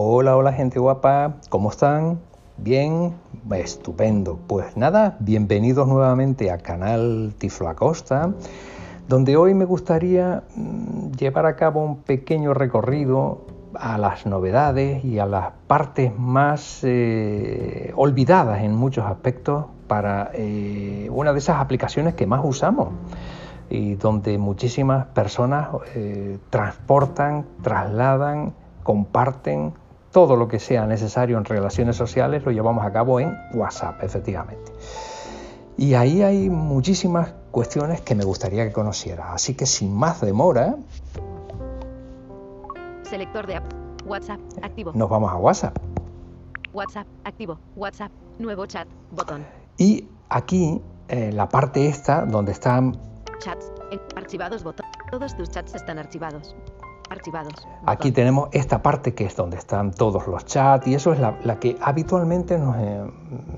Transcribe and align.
Hola, 0.00 0.36
hola 0.36 0.52
gente 0.52 0.78
guapa, 0.78 1.38
¿cómo 1.48 1.70
están? 1.70 2.20
Bien, 2.56 3.16
estupendo. 3.50 4.38
Pues 4.46 4.76
nada, 4.76 5.16
bienvenidos 5.18 5.88
nuevamente 5.88 6.52
a 6.52 6.58
Canal 6.58 7.34
Tiflo 7.36 7.68
Acosta, 7.68 8.32
donde 9.08 9.36
hoy 9.36 9.54
me 9.54 9.64
gustaría 9.64 10.44
mm, 10.54 11.10
llevar 11.18 11.46
a 11.46 11.56
cabo 11.56 11.82
un 11.82 11.96
pequeño 12.02 12.54
recorrido 12.54 13.44
a 13.74 13.98
las 13.98 14.24
novedades 14.24 15.04
y 15.04 15.18
a 15.18 15.26
las 15.26 15.50
partes 15.66 16.16
más 16.16 16.78
eh, 16.84 17.92
olvidadas 17.96 18.62
en 18.62 18.76
muchos 18.76 19.04
aspectos 19.04 19.64
para 19.88 20.30
eh, 20.32 21.08
una 21.10 21.32
de 21.32 21.40
esas 21.40 21.56
aplicaciones 21.56 22.14
que 22.14 22.24
más 22.24 22.42
usamos 22.44 22.90
y 23.68 23.96
donde 23.96 24.38
muchísimas 24.38 25.06
personas 25.06 25.70
eh, 25.96 26.38
transportan, 26.50 27.46
trasladan, 27.62 28.54
comparten 28.84 29.72
todo 30.12 30.36
lo 30.36 30.48
que 30.48 30.58
sea 30.58 30.86
necesario 30.86 31.38
en 31.38 31.44
relaciones 31.44 31.96
sociales, 31.96 32.44
lo 32.44 32.52
llevamos 32.52 32.84
a 32.84 32.92
cabo 32.92 33.20
en 33.20 33.36
WhatsApp, 33.52 34.02
efectivamente. 34.02 34.72
Y 35.76 35.94
ahí 35.94 36.22
hay 36.22 36.50
muchísimas 36.50 37.34
cuestiones 37.52 38.00
que 38.00 38.14
me 38.14 38.24
gustaría 38.24 38.66
que 38.66 38.72
conociera. 38.72 39.32
Así 39.32 39.54
que 39.54 39.64
sin 39.64 39.94
más 39.94 40.20
demora... 40.20 40.74
Selector 43.02 43.46
de 43.46 43.56
app. 43.56 43.64
WhatsApp 44.04 44.40
activo. 44.62 44.92
Nos 44.94 45.08
vamos 45.08 45.30
a 45.32 45.36
WhatsApp. 45.36 45.76
WhatsApp 46.72 47.06
activo. 47.24 47.58
WhatsApp. 47.76 48.10
Nuevo 48.38 48.66
chat. 48.66 48.88
Botón. 49.12 49.44
Y 49.76 50.08
aquí, 50.28 50.82
en 51.08 51.36
la 51.36 51.48
parte 51.48 51.86
esta, 51.86 52.24
donde 52.24 52.52
están... 52.52 52.98
Chats. 53.38 53.70
archivados. 54.16 54.64
Botón. 54.64 54.86
Todos 55.10 55.36
tus 55.36 55.48
chats 55.50 55.74
están 55.74 55.98
archivados. 55.98 56.56
Archivados. 57.10 57.66
Aquí 57.86 58.12
tenemos 58.12 58.48
esta 58.52 58.82
parte 58.82 59.14
que 59.14 59.24
es 59.24 59.34
donde 59.34 59.56
están 59.56 59.92
todos 59.92 60.26
los 60.26 60.44
chats 60.44 60.86
y 60.86 60.94
eso 60.94 61.12
es 61.12 61.20
la, 61.20 61.58
que 61.58 61.76
habitualmente 61.80 62.58
nos 62.58 62.76
eh, 62.78 63.02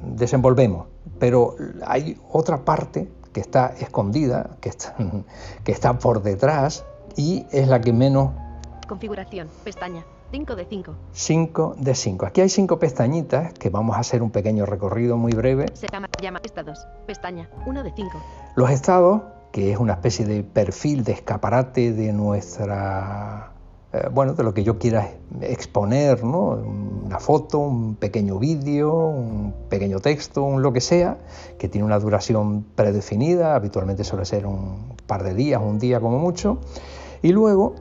desenvolvemos. 0.05 0.87
Pero 1.19 1.57
hay 1.87 2.19
otra 2.31 2.65
parte 2.65 3.11
que 3.33 3.41
está 3.41 3.69
escondida, 3.79 4.51
que 4.61 4.69
está, 4.69 4.95
que 5.65 5.73
está 5.73 5.99
por 5.99 6.23
detrás 6.23 6.85
y 7.17 7.47
es 7.51 7.69
la 7.69 7.81
que 7.81 7.93
menos... 7.93 8.31
Configuración, 8.89 9.49
pestaña, 9.65 10.05
5 10.33 10.57
de 10.57 10.65
5. 10.65 10.95
5 11.13 11.75
de 11.79 11.95
5. 11.95 12.27
Aquí 12.27 12.41
hay 12.41 12.49
5 12.49 12.79
pestañitas 12.79 13.53
que 13.55 13.69
vamos 13.71 13.97
a 13.97 14.01
hacer 14.01 14.23
un 14.23 14.31
pequeño 14.31 14.67
recorrido 14.67 15.17
muy 15.17 15.33
breve. 15.33 15.67
Se 15.75 15.89
llama, 15.89 16.09
llama 16.21 16.41
estados, 16.45 16.87
pestaña, 17.07 17.49
1 17.67 17.83
de 17.83 17.93
5. 17.95 18.11
Los 18.57 18.71
estados 18.71 19.23
que 19.53 19.73
es 19.73 19.79
una 19.79 19.95
especie 19.95 20.25
de 20.25 20.43
perfil 20.43 21.05
de 21.05 21.13
escaparate 21.13 21.93
de 21.93 22.13
nuestra, 22.13 23.53
eh, 23.93 24.09
bueno, 24.13 24.35
de 24.35 24.43
lo 24.43 24.55
que 24.55 24.63
yo 24.63 24.79
quiera 24.79 25.11
exponer, 25.41 26.23
¿no? 26.23 26.51
Una 27.05 27.19
foto, 27.19 27.59
un 27.59 27.97
pequeño 27.97 28.39
vídeo, 28.39 28.95
un 28.95 29.55
pequeño 29.69 30.01
texto, 30.01 30.45
un 30.45 30.63
lo 30.63 30.73
que 30.73 30.81
sea, 30.81 31.19
que 31.59 31.69
tiene 31.69 31.85
una 31.85 31.99
duración 31.99 32.65
predefinida, 32.75 33.55
habitualmente 33.55 34.05
suele 34.05 34.25
ser 34.25 34.47
un 34.47 34.95
par 35.07 35.25
de 35.25 35.35
días, 35.35 35.61
un 35.61 35.79
día 35.79 36.01
como 36.01 36.19
mucho, 36.19 36.59
y 37.23 37.33
luego... 37.33 37.75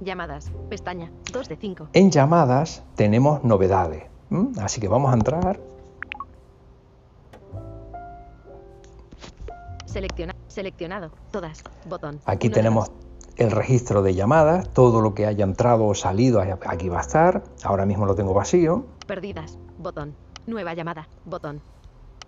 Llamadas, 0.00 0.50
pestaña, 0.68 1.10
2 1.32 1.48
de 1.48 1.56
5. 1.56 1.88
En 1.92 2.10
llamadas 2.10 2.82
tenemos 2.96 3.42
novedades, 3.44 4.04
así 4.58 4.80
que 4.80 4.88
vamos 4.88 5.12
a 5.12 5.14
entrar 5.14 5.60
Selecciona, 9.94 10.33
seleccionado. 10.54 11.10
Todas. 11.30 11.62
Botón. 11.88 12.20
Aquí 12.24 12.48
tenemos 12.48 12.90
el 13.36 13.50
registro 13.50 14.02
de 14.02 14.14
llamadas, 14.14 14.72
todo 14.72 15.00
lo 15.00 15.14
que 15.14 15.26
haya 15.26 15.44
entrado 15.44 15.86
o 15.86 15.94
salido 15.94 16.40
aquí 16.66 16.88
va 16.88 16.98
a 16.98 17.02
estar. 17.02 17.42
Ahora 17.64 17.84
mismo 17.84 18.06
lo 18.06 18.14
tengo 18.14 18.32
vacío. 18.32 18.86
Perdidas. 19.06 19.58
Botón. 19.78 20.14
Nueva 20.46 20.74
llamada. 20.74 21.08
Botón. 21.24 21.60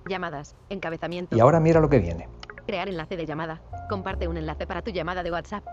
Llamadas. 0.09 0.55
Encabezamiento. 0.69 1.37
Y 1.37 1.41
ahora 1.41 1.61
mira 1.61 1.81
lo 1.81 1.89
que 1.89 2.01
viene. 2.01 2.29
Crear 2.67 2.89
enlace 2.89 3.17
de 3.17 3.27
llamada. 3.27 3.61
Comparte 3.89 4.27
un 4.27 4.37
enlace 4.37 4.67
para 4.67 4.83
tu 4.83 4.91
llamada 4.91 5.23
de 5.23 5.31
WhatsApp. 5.31 5.65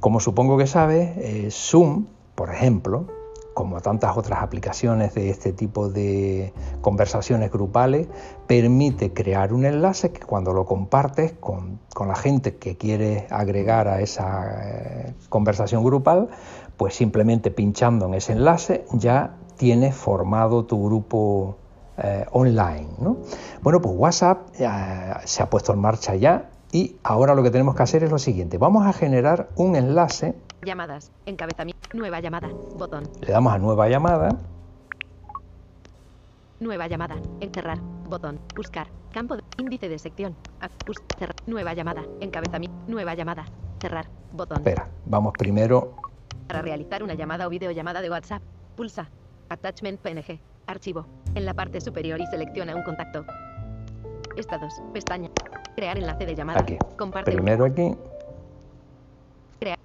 Como 0.00 0.20
supongo 0.20 0.58
que 0.58 0.66
sabes, 0.66 1.16
eh, 1.16 1.48
Zoom, 1.50 2.06
por 2.34 2.50
ejemplo, 2.50 3.06
como 3.54 3.80
tantas 3.80 4.16
otras 4.16 4.42
aplicaciones 4.42 5.14
de 5.14 5.30
este 5.30 5.52
tipo 5.52 5.88
de 5.88 6.52
conversaciones 6.80 7.50
grupales, 7.50 8.08
permite 8.46 9.12
crear 9.12 9.52
un 9.52 9.64
enlace 9.64 10.12
que 10.12 10.20
cuando 10.20 10.52
lo 10.52 10.64
compartes 10.64 11.32
con, 11.32 11.80
la 12.06 12.16
gente 12.16 12.56
que 12.56 12.76
quiere 12.76 13.26
agregar 13.30 13.88
a 13.88 14.00
esa 14.00 14.44
eh, 14.64 15.14
conversación 15.28 15.84
grupal, 15.84 16.28
pues 16.76 16.94
simplemente 16.94 17.50
pinchando 17.50 18.06
en 18.06 18.14
ese 18.14 18.32
enlace 18.32 18.84
ya 18.92 19.36
tienes 19.56 19.94
formado 19.94 20.64
tu 20.64 20.84
grupo 20.84 21.56
eh, 21.98 22.26
online. 22.32 22.88
Bueno, 23.62 23.80
pues 23.80 23.94
WhatsApp 23.96 24.48
eh, 24.58 24.68
se 25.24 25.42
ha 25.42 25.50
puesto 25.50 25.72
en 25.72 25.78
marcha 25.78 26.16
ya 26.16 26.50
y 26.72 26.96
ahora 27.02 27.34
lo 27.34 27.42
que 27.42 27.50
tenemos 27.50 27.76
que 27.76 27.82
hacer 27.82 28.02
es 28.02 28.10
lo 28.10 28.18
siguiente. 28.18 28.58
Vamos 28.58 28.86
a 28.86 28.92
generar 28.92 29.50
un 29.56 29.76
enlace. 29.76 30.34
Llamadas, 30.64 31.12
encabezamiento, 31.26 31.71
nueva 31.92 32.20
llamada, 32.20 32.48
botón. 32.76 33.04
Le 33.20 33.32
damos 33.32 33.52
a 33.52 33.58
nueva 33.58 33.88
llamada. 33.88 34.28
Nueva 36.60 36.86
llamada, 36.86 37.16
encerrar, 37.40 37.78
botón, 38.08 38.38
buscar, 38.54 38.86
campo 39.12 39.36
de 39.36 39.42
índice 39.58 39.88
de 39.88 39.98
sección, 39.98 40.36
cerrar, 41.18 41.34
nueva 41.46 41.74
llamada, 41.74 42.04
encabezamiento, 42.20 42.76
nueva 42.86 43.14
llamada, 43.14 43.44
cerrar, 43.80 44.06
botón. 44.32 44.58
Espera, 44.58 44.88
vamos 45.06 45.32
primero. 45.36 45.96
Para 46.46 46.62
realizar 46.62 47.02
una 47.02 47.14
llamada 47.14 47.46
o 47.46 47.50
videollamada 47.50 48.00
de 48.00 48.10
WhatsApp, 48.10 48.42
pulsa. 48.76 49.08
Attachment 49.48 50.00
PNG, 50.00 50.40
archivo, 50.66 51.04
en 51.34 51.44
la 51.44 51.52
parte 51.52 51.80
superior 51.80 52.20
y 52.20 52.26
selecciona 52.26 52.74
un 52.74 52.84
contacto. 52.84 53.24
Estados, 54.36 54.80
pestaña, 54.94 55.30
Crear 55.76 55.96
enlace 55.96 56.26
de 56.26 56.34
llamada. 56.34 56.60
Aquí. 56.60 56.76
Comparte 56.98 57.32
Primero 57.32 57.64
aquí. 57.64 57.94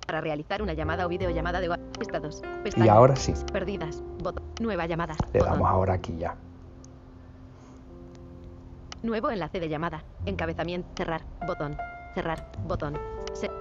Para 0.07 0.22
realizar 0.22 0.62
una 0.62 0.72
llamada 0.72 1.06
o 1.06 1.09
videollamada 1.09 1.59
de. 1.59 1.78
Estados. 2.00 2.41
Y 2.78 2.88
ahora 2.88 3.13
sí. 3.18 3.34
Perdidas. 3.51 4.01
Botón. 4.23 4.41
Nueva 4.62 4.85
llamada. 4.85 5.16
Le 5.34 5.41
damos 5.41 5.68
ahora 5.68 5.95
aquí 5.95 6.16
ya. 6.18 6.34
Nuevo 9.03 9.29
enlace 9.29 9.59
de 9.59 9.67
llamada. 9.67 10.06
Encabezamiento. 10.25 10.88
Cerrar. 10.96 11.23
Botón. 11.46 11.75
Cerrar. 12.16 12.50
Botón. 12.66 12.97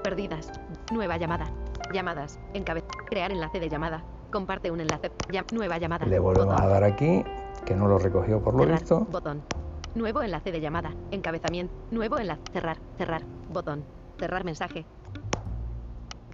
perdidas. 0.04 0.52
Nueva 0.92 1.16
llamada. 1.16 1.46
Llamadas. 1.92 2.38
Encabe 2.54 2.84
crear 3.06 3.32
enlace 3.32 3.58
de 3.58 3.68
llamada. 3.68 4.04
Comparte 4.30 4.70
un 4.70 4.80
enlace. 4.80 5.10
nueva 5.52 5.78
llamada. 5.78 6.06
Le 6.06 6.20
volvemos 6.20 6.60
a 6.60 6.68
dar 6.68 6.84
aquí, 6.84 7.24
que 7.64 7.74
no 7.74 7.88
lo 7.88 7.98
recogió 7.98 8.40
por 8.40 8.54
lo 8.54 8.64
visto. 8.64 9.00
Botón. 9.10 9.42
Nuevo 9.96 10.22
enlace 10.22 10.52
de 10.52 10.60
llamada. 10.60 10.94
Encabezamiento. 11.10 11.74
Nuevo 11.90 12.18
enlace. 12.18 12.42
Cerrar. 12.52 12.76
Cerrar. 12.98 13.22
Botón. 13.52 13.82
Cerrar 14.16 14.44
mensaje. 14.44 14.86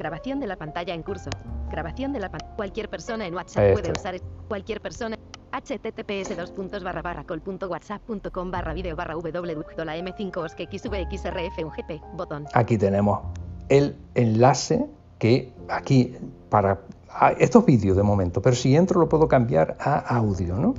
Grabación 0.03 0.41
de 0.41 0.49
la 0.49 0.57
pantalla 0.57 0.95
en 0.95 1.03
curso. 1.03 1.31
Grabación 1.71 2.13
de 2.13 2.19
la 2.19 2.29
pantalla. 2.29 2.57
Cualquier 2.57 2.89
persona 2.89 3.25
en 3.25 3.35
WhatsApp 3.35 3.73
puede 3.73 3.93
usar. 3.93 4.17
Cualquier 4.49 4.81
persona. 4.81 5.17
https 5.53 6.37
dos 6.37 6.51
puntos 6.51 6.83
barra 6.83 7.03
barra 7.03 7.25
col.whatsapp.com 7.25 8.51
barra 8.51 8.73
video 8.73 8.97
barra 8.97 9.15
w 9.15 9.85
la 9.85 9.97
m5 9.99 10.37
osxvxrf 10.39 11.59
un 11.63 11.71
gp 11.71 12.01
botón 12.17 12.47
aquí 12.55 12.79
tenemos 12.79 13.21
el 13.69 13.95
enlace 14.15 14.87
que 15.19 15.53
aquí 15.69 16.17
para 16.49 16.81
estos 17.39 17.67
vídeos 17.67 17.99
de 17.99 18.03
momento 18.03 18.41
pero 18.41 18.57
si 18.57 18.75
entro 18.75 18.99
lo 18.99 19.11
puedo 19.11 19.29
cambiar 19.29 19.77
a 19.79 19.99
audio 20.17 20.57
no 20.57 20.73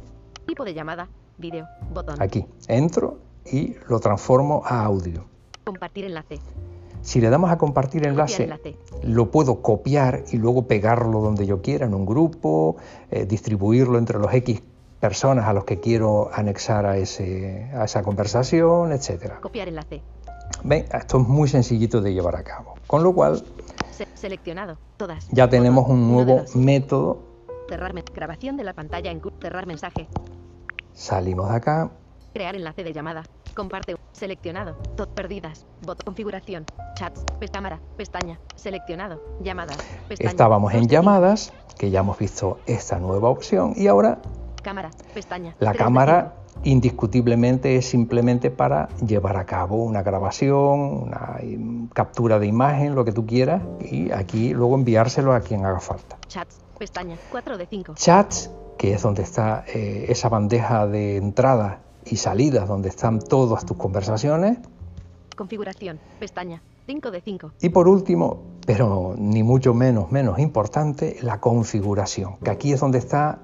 tipo 0.48 0.66
de 0.66 0.74
llamada 0.74 1.08
Video, 1.38 1.68
botón. 1.92 2.22
Aquí, 2.22 2.46
entro 2.68 3.18
y 3.46 3.76
lo 3.90 4.00
transformo 4.00 4.62
a 4.66 4.86
audio. 4.86 5.26
Compartir 5.64 6.06
enlace. 6.06 6.40
Si 7.04 7.20
le 7.20 7.30
damos 7.30 7.52
a 7.52 7.58
compartir 7.58 8.08
enlace, 8.08 8.50
lo 9.04 9.30
puedo 9.30 9.62
copiar 9.62 10.24
y 10.32 10.38
luego 10.38 10.68
pegarlo 10.68 11.20
donde 11.20 11.46
yo 11.46 11.62
quiera, 11.62 11.86
en 11.86 11.94
un 11.94 12.06
grupo, 12.06 12.78
eh, 13.12 13.26
distribuirlo 13.26 13.98
entre 13.98 14.20
los 14.20 14.34
X 14.34 14.64
personas 15.02 15.46
a 15.46 15.54
los 15.54 15.66
que 15.66 15.82
quiero 15.82 16.30
anexar 16.34 16.86
a, 16.86 16.96
ese, 16.98 17.70
a 17.76 17.84
esa 17.84 18.04
conversación, 18.04 18.94
etc. 18.94 19.34
Copiar 19.42 19.68
enlace. 19.68 20.02
Ven, 20.64 20.86
esto 20.94 21.20
es 21.20 21.28
muy 21.28 21.50
sencillito 21.50 22.00
de 22.00 22.14
llevar 22.14 22.38
a 22.38 22.44
cabo. 22.44 22.76
Con 22.88 23.04
lo 23.04 23.14
cual, 23.14 23.44
seleccionado, 24.16 24.78
todas. 24.96 25.28
Ya 25.30 25.50
tenemos 25.50 25.90
un 25.90 26.10
nuevo 26.10 26.46
método. 26.56 27.20
Cerrar 27.68 27.94
grabación 28.16 28.56
de 28.56 28.64
la 28.64 28.74
pantalla 28.74 29.12
en 29.12 29.22
cerrar 29.42 29.68
mensaje. 29.68 30.08
Salimos 30.94 31.50
de 31.50 31.56
acá. 31.58 31.92
Crear 32.34 32.56
enlace 32.56 32.84
de 32.84 32.94
llamada. 32.94 33.22
Comparte. 33.56 33.96
Seleccionado. 34.12 34.76
Tot 34.96 35.14
perdidas. 35.14 35.68
Bot. 35.86 36.04
Configuración. 36.04 36.66
Chats. 36.96 37.24
Cámara. 37.52 37.80
Pestaña. 37.96 38.40
Seleccionado. 38.56 39.22
Llamadas. 39.44 39.78
Estábamos 40.10 40.74
en 40.74 40.88
llamadas, 40.88 41.54
que 41.78 41.92
ya 41.92 42.00
hemos 42.00 42.18
visto 42.18 42.58
esta 42.66 42.98
nueva 42.98 43.30
opción. 43.30 43.74
Y 43.76 43.86
ahora. 43.86 44.18
Cámara. 44.64 44.90
Pestaña. 45.14 45.56
La 45.60 45.76
cámara 45.76 46.34
indiscutiblemente 46.64 47.76
es 47.76 47.86
simplemente 47.86 48.50
para 48.50 48.90
llevar 49.06 49.38
a 49.38 49.46
cabo 49.46 49.84
una 49.84 50.02
grabación, 50.02 51.04
una 51.04 51.38
captura 51.94 52.40
de 52.40 52.48
imagen, 52.48 52.96
lo 52.96 53.06
que 53.06 53.12
tú 53.12 53.28
quieras, 53.28 53.62
y 53.80 54.12
aquí 54.12 54.56
luego 54.56 54.74
enviárselo 54.74 55.34
a 55.34 55.42
quien 55.42 55.66
haga 55.66 55.80
falta. 55.80 56.18
Chats, 56.28 56.62
Pestaña 56.80 57.18
4 57.32 57.58
de 57.60 57.68
5. 57.68 57.94
Chats, 57.96 58.50
que 58.78 58.94
es 58.94 59.04
donde 59.04 59.22
está 59.22 59.66
eh, 59.68 60.06
esa 60.10 60.30
bandeja 60.30 60.88
de 60.88 61.18
entrada 61.18 61.84
y 62.06 62.18
salida, 62.18 62.66
donde 62.66 62.90
están 62.90 63.20
todas 63.20 63.66
tus 63.66 63.78
conversaciones. 63.78 64.58
Configuración. 65.36 66.00
Pestaña 66.20 66.62
5 66.86 67.12
de 67.12 67.22
5. 67.22 67.52
Y 67.62 67.70
por 67.70 67.88
último, 67.88 68.44
pero 68.66 69.16
ni 69.18 69.44
mucho 69.44 69.74
menos 69.74 70.12
menos 70.12 70.40
importante, 70.40 71.18
la 71.22 71.40
configuración, 71.40 72.38
que 72.44 72.52
aquí 72.52 72.74
es 72.74 72.80
donde 72.80 72.98
está 72.98 73.40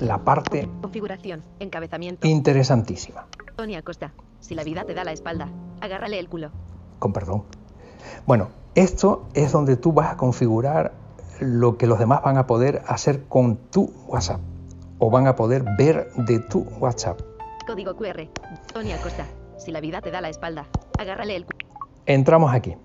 la 0.00 0.18
parte 0.24 0.68
Configuración. 0.80 1.42
Encabezamiento. 1.60 2.26
interesantísima. 2.26 3.26
Tony 3.56 3.76
Acosta. 3.76 4.12
Si 4.40 4.54
la 4.54 4.64
vida 4.64 4.84
te 4.84 4.94
da 4.94 5.04
la 5.04 5.12
espalda, 5.12 5.48
agárrale 5.80 6.18
el 6.18 6.28
culo. 6.28 6.50
Con 6.98 7.12
perdón. 7.12 7.44
Bueno, 8.26 8.48
esto 8.74 9.28
es 9.34 9.52
donde 9.52 9.76
tú 9.76 9.92
vas 9.92 10.12
a 10.12 10.16
configurar 10.16 10.92
lo 11.40 11.78
que 11.78 11.86
los 11.86 11.98
demás 11.98 12.22
van 12.22 12.36
a 12.36 12.46
poder 12.46 12.82
hacer 12.86 13.24
con 13.24 13.56
tu 13.56 13.92
WhatsApp 14.06 14.40
o 14.98 15.10
van 15.10 15.26
a 15.26 15.36
poder 15.36 15.64
ver 15.78 16.10
de 16.16 16.40
tu 16.40 16.60
WhatsApp. 16.78 17.20
Código 17.66 17.94
QR. 17.96 18.28
Tony 18.72 18.92
Acosta. 18.92 19.26
Si 19.58 19.70
la 19.70 19.80
vida 19.80 20.00
te 20.00 20.10
da 20.10 20.20
la 20.20 20.28
espalda, 20.28 20.66
agárrale 20.98 21.36
el. 21.36 21.46
Entramos 22.06 22.52
aquí. 22.52 22.76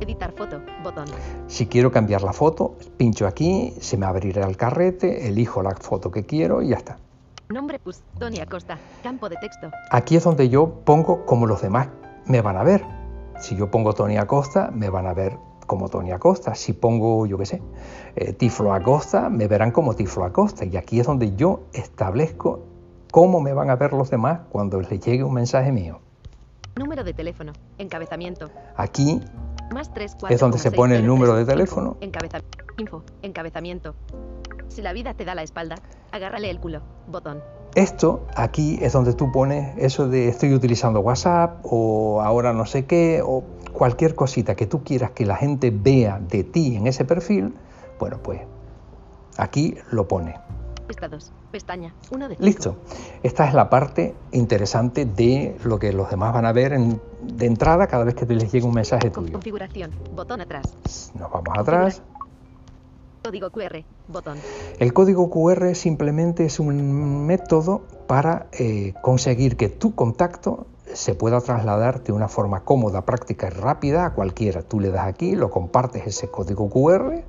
Editar 0.00 0.32
foto. 0.32 0.60
Botón. 0.82 1.06
Si 1.46 1.66
quiero 1.66 1.92
cambiar 1.92 2.22
la 2.22 2.32
foto, 2.32 2.76
pincho 2.96 3.26
aquí, 3.26 3.74
se 3.80 3.96
me 3.96 4.06
abrirá 4.06 4.46
el 4.46 4.56
carrete, 4.56 5.28
elijo 5.28 5.62
la 5.62 5.76
foto 5.76 6.10
que 6.10 6.26
quiero 6.26 6.62
y 6.62 6.68
ya 6.68 6.76
está. 6.76 6.98
Nombre 7.48 7.78
pus. 7.78 8.02
Tony 8.18 8.40
Acosta. 8.40 8.78
Campo 9.02 9.28
de 9.28 9.36
texto. 9.36 9.70
Aquí 9.90 10.16
es 10.16 10.24
donde 10.24 10.48
yo 10.48 10.80
pongo 10.84 11.24
como 11.26 11.46
los 11.46 11.62
demás 11.62 11.88
me 12.26 12.40
van 12.40 12.56
a 12.56 12.62
ver. 12.62 12.84
Si 13.40 13.56
yo 13.56 13.70
pongo 13.70 13.92
Tony 13.92 14.16
Acosta, 14.16 14.70
me 14.72 14.88
van 14.88 15.06
a 15.06 15.14
ver 15.14 15.36
como 15.72 15.88
Tony 15.88 16.12
Acosta. 16.12 16.54
Si 16.54 16.74
pongo, 16.74 17.24
yo 17.24 17.38
qué 17.38 17.46
sé, 17.46 17.62
eh, 18.14 18.34
Tiflo 18.34 18.74
Acosta, 18.74 19.30
me 19.30 19.48
verán 19.48 19.70
como 19.70 19.94
Tiflo 19.94 20.24
Acosta. 20.24 20.66
Y 20.66 20.76
aquí 20.76 21.00
es 21.00 21.06
donde 21.06 21.34
yo 21.34 21.62
establezco 21.72 22.60
cómo 23.10 23.40
me 23.40 23.54
van 23.54 23.70
a 23.70 23.76
ver 23.76 23.94
los 23.94 24.10
demás 24.10 24.40
cuando 24.50 24.82
les 24.82 25.00
llegue 25.00 25.24
un 25.24 25.32
mensaje 25.32 25.72
mío. 25.72 26.00
Número 26.76 27.04
de 27.04 27.14
teléfono. 27.14 27.54
Encabezamiento. 27.78 28.50
Aquí 28.76 29.22
Más 29.72 29.94
3, 29.94 30.18
es 30.28 30.40
donde 30.40 30.58
se 30.58 30.70
pone 30.72 30.96
el 30.96 31.06
número 31.06 31.36
de 31.36 31.46
teléfono. 31.46 31.96
Encabeza 32.02 32.42
info. 32.76 33.02
Encabezamiento. 33.22 33.94
Si 34.72 34.80
la 34.80 34.92
vida 34.94 35.12
te 35.14 35.24
da 35.26 35.34
la 35.34 35.42
espalda, 35.42 35.76
agárrale 36.12 36.48
el 36.48 36.58
culo. 36.58 36.80
Botón. 37.06 37.42
Esto 37.74 38.26
aquí 38.36 38.78
es 38.80 38.92
donde 38.94 39.12
tú 39.12 39.30
pones 39.30 39.76
eso 39.76 40.08
de 40.08 40.28
estoy 40.28 40.54
utilizando 40.54 41.00
WhatsApp 41.00 41.60
o 41.64 42.20
ahora 42.22 42.52
no 42.54 42.64
sé 42.66 42.86
qué 42.86 43.22
o 43.24 43.44
cualquier 43.72 44.14
cosita 44.14 44.54
que 44.54 44.66
tú 44.66 44.82
quieras 44.82 45.10
que 45.10 45.26
la 45.26 45.36
gente 45.36 45.70
vea 45.70 46.18
de 46.20 46.44
ti 46.44 46.76
en 46.76 46.86
ese 46.86 47.04
perfil, 47.04 47.54
bueno, 47.98 48.18
pues 48.22 48.40
aquí 49.36 49.74
lo 49.90 50.08
pone. 50.08 50.36
Estados. 50.88 51.32
Pestaña 51.50 51.94
1 52.10 52.28
de 52.28 52.34
5. 52.34 52.44
Listo. 52.44 52.76
Esta 53.22 53.46
es 53.48 53.54
la 53.54 53.70
parte 53.70 54.14
interesante 54.32 55.06
de 55.06 55.56
lo 55.64 55.78
que 55.78 55.92
los 55.92 56.10
demás 56.10 56.34
van 56.34 56.44
a 56.44 56.52
ver 56.52 56.74
en- 56.74 57.00
de 57.22 57.46
entrada 57.46 57.86
cada 57.86 58.04
vez 58.04 58.14
que 58.14 58.26
te 58.26 58.34
les 58.34 58.52
llegue 58.52 58.66
un 58.66 58.74
mensaje 58.74 59.10
tuyo. 59.10 59.32
Configuración. 59.32 59.90
Botón 60.14 60.40
atrás. 60.42 60.64
Nos 61.14 61.30
vamos 61.30 61.56
atrás. 61.56 62.02
Código 63.22 63.50
QR. 63.50 63.84
Botón. 64.08 64.38
El 64.78 64.92
código 64.92 65.30
QR 65.30 65.74
simplemente 65.74 66.44
es 66.44 66.58
un 66.58 67.24
método 67.24 67.82
para 68.08 68.48
eh, 68.52 68.94
conseguir 69.00 69.56
que 69.56 69.68
tu 69.68 69.94
contacto 69.94 70.66
se 70.92 71.14
pueda 71.14 71.40
trasladar 71.40 72.02
de 72.02 72.12
una 72.12 72.28
forma 72.28 72.64
cómoda, 72.64 73.04
práctica 73.06 73.46
y 73.46 73.50
rápida 73.50 74.06
a 74.06 74.14
cualquiera. 74.14 74.62
Tú 74.62 74.80
le 74.80 74.90
das 74.90 75.06
aquí, 75.06 75.36
lo 75.36 75.50
compartes 75.50 76.06
ese 76.06 76.28
código 76.28 76.68
QR 76.68 77.22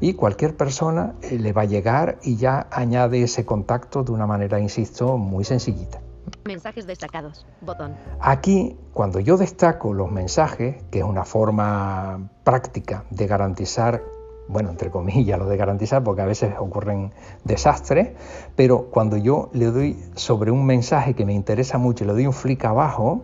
y 0.00 0.14
cualquier 0.14 0.56
persona 0.56 1.14
eh, 1.22 1.38
le 1.38 1.52
va 1.52 1.62
a 1.62 1.66
llegar 1.66 2.18
y 2.22 2.36
ya 2.36 2.66
añade 2.70 3.22
ese 3.22 3.44
contacto 3.44 4.02
de 4.02 4.12
una 4.12 4.26
manera, 4.26 4.58
insisto, 4.58 5.18
muy 5.18 5.44
sencillita. 5.44 6.00
Mensajes 6.46 6.86
destacados. 6.86 7.46
Botón. 7.60 7.94
Aquí, 8.20 8.76
cuando 8.92 9.20
yo 9.20 9.36
destaco 9.36 9.92
los 9.92 10.10
mensajes, 10.10 10.82
que 10.90 11.00
es 11.00 11.04
una 11.04 11.24
forma 11.24 12.30
práctica 12.44 13.04
de 13.10 13.26
garantizar, 13.26 14.02
bueno, 14.48 14.70
entre 14.70 14.90
comillas, 14.90 15.38
lo 15.38 15.46
de 15.46 15.56
garantizar, 15.56 16.02
porque 16.02 16.22
a 16.22 16.26
veces 16.26 16.54
ocurren 16.58 17.12
desastres, 17.44 18.10
pero 18.56 18.86
cuando 18.90 19.16
yo 19.16 19.50
le 19.52 19.66
doy 19.66 19.98
sobre 20.14 20.50
un 20.50 20.66
mensaje 20.66 21.14
que 21.14 21.24
me 21.24 21.32
interesa 21.32 21.78
mucho 21.78 22.04
y 22.04 22.06
le 22.06 22.12
doy 22.12 22.26
un 22.26 22.32
flick 22.32 22.64
abajo, 22.64 23.22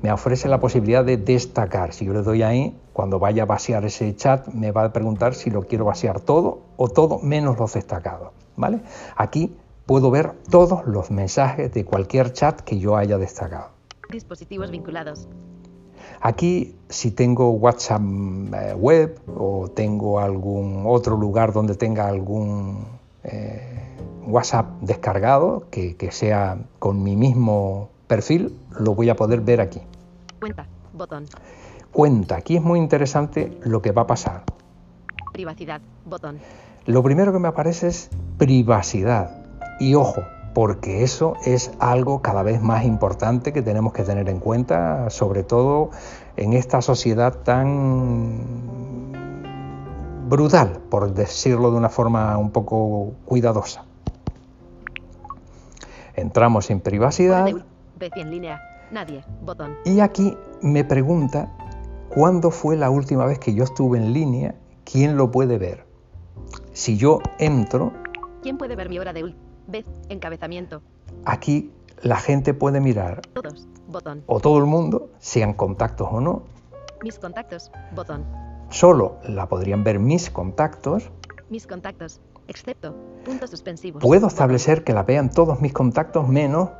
me 0.00 0.12
ofrece 0.12 0.48
la 0.48 0.60
posibilidad 0.60 1.04
de 1.04 1.16
destacar. 1.16 1.92
Si 1.92 2.04
yo 2.04 2.12
le 2.12 2.22
doy 2.22 2.42
ahí, 2.42 2.78
cuando 2.92 3.18
vaya 3.18 3.42
a 3.42 3.46
vaciar 3.46 3.84
ese 3.84 4.14
chat, 4.14 4.46
me 4.48 4.70
va 4.70 4.84
a 4.84 4.92
preguntar 4.92 5.34
si 5.34 5.50
lo 5.50 5.62
quiero 5.62 5.84
vaciar 5.86 6.20
todo 6.20 6.62
o 6.76 6.88
todo 6.88 7.18
menos 7.18 7.58
los 7.58 7.72
destacados. 7.72 8.30
¿vale? 8.56 8.80
Aquí 9.16 9.56
puedo 9.86 10.10
ver 10.10 10.34
todos 10.50 10.86
los 10.86 11.10
mensajes 11.10 11.72
de 11.72 11.84
cualquier 11.84 12.32
chat 12.32 12.60
que 12.60 12.78
yo 12.78 12.96
haya 12.96 13.18
destacado. 13.18 13.70
Dispositivos 14.10 14.70
vinculados. 14.70 15.28
Aquí, 16.20 16.76
si 16.88 17.10
tengo 17.10 17.50
WhatsApp 17.50 18.02
eh, 18.02 18.74
web 18.74 19.18
o 19.36 19.68
tengo 19.68 20.20
algún 20.20 20.84
otro 20.86 21.16
lugar 21.16 21.52
donde 21.52 21.74
tenga 21.74 22.06
algún 22.08 22.84
eh, 23.24 23.96
WhatsApp 24.26 24.80
descargado 24.80 25.64
que, 25.70 25.96
que 25.96 26.10
sea 26.10 26.58
con 26.78 27.02
mi 27.02 27.16
mismo 27.16 27.90
perfil, 28.06 28.58
lo 28.78 28.94
voy 28.94 29.08
a 29.08 29.16
poder 29.16 29.40
ver 29.40 29.60
aquí. 29.60 29.80
Cuenta. 30.40 30.66
Botón. 30.92 31.24
Cuenta, 31.92 32.36
aquí 32.36 32.56
es 32.56 32.62
muy 32.62 32.78
interesante 32.78 33.58
lo 33.62 33.80
que 33.80 33.92
va 33.92 34.02
a 34.02 34.06
pasar. 34.06 34.44
Privacidad. 35.32 35.80
Botón. 36.04 36.38
Lo 36.86 37.02
primero 37.02 37.32
que 37.32 37.38
me 37.38 37.48
aparece 37.48 37.88
es 37.88 38.10
privacidad. 38.36 39.44
Y 39.78 39.94
ojo, 39.94 40.22
porque 40.54 41.02
eso 41.02 41.34
es 41.44 41.72
algo 41.78 42.22
cada 42.22 42.42
vez 42.42 42.60
más 42.60 42.84
importante 42.84 43.52
que 43.52 43.62
tenemos 43.62 43.92
que 43.92 44.02
tener 44.02 44.28
en 44.28 44.40
cuenta, 44.40 45.10
sobre 45.10 45.42
todo 45.42 45.90
en 46.36 46.52
esta 46.54 46.82
sociedad 46.82 47.34
tan 47.44 48.40
brutal, 50.28 50.80
por 50.90 51.12
decirlo 51.12 51.70
de 51.70 51.76
una 51.76 51.88
forma 51.88 52.36
un 52.38 52.50
poco 52.50 53.12
cuidadosa. 53.24 53.84
Entramos 56.14 56.70
en 56.70 56.80
privacidad 56.80 57.46
B100 57.46 58.10
en 58.16 58.30
línea. 58.30 58.60
Nadie. 58.90 59.22
Botón. 59.42 59.76
y 59.84 60.00
aquí 60.00 60.36
me 60.62 60.82
pregunta 60.82 61.48
cuándo 62.08 62.50
fue 62.50 62.76
la 62.76 62.90
última 62.90 63.24
vez 63.24 63.38
que 63.38 63.54
yo 63.54 63.62
estuve 63.62 63.98
en 63.98 64.12
línea, 64.12 64.56
quién 64.84 65.16
lo 65.16 65.30
puede 65.30 65.58
ver. 65.58 65.86
Si 66.72 66.96
yo 66.96 67.20
entro, 67.38 67.92
¿Quién 68.42 68.58
puede 68.58 68.74
ver 68.74 68.88
mi 68.88 68.98
hora 68.98 69.12
de? 69.12 69.34
B. 69.70 69.84
Encabezamiento. 70.08 70.82
aquí 71.24 71.72
la 72.02 72.16
gente 72.16 72.54
puede 72.54 72.80
mirar, 72.80 73.20
Todos. 73.34 73.66
Botón. 73.88 74.22
o 74.26 74.40
todo 74.40 74.58
el 74.58 74.64
mundo, 74.66 75.10
sean 75.18 75.52
contactos 75.54 76.08
o 76.10 76.20
no, 76.20 76.42
Mis 77.02 77.18
contactos. 77.18 77.70
Botón. 77.94 78.24
solo 78.70 79.16
la 79.24 79.46
podrían 79.48 79.84
ver 79.84 79.98
mis 79.98 80.30
contactos, 80.30 81.10
Mis 81.48 81.66
contactos. 81.66 82.20
Excepto. 82.48 82.94
Puntos 83.24 83.50
suspensivos. 83.50 84.02
puedo 84.02 84.26
establecer 84.26 84.82
que 84.84 84.92
la 84.92 85.02
vean 85.04 85.30
todos 85.30 85.60
mis 85.60 85.72
contactos 85.72 86.26
menos 86.28 86.70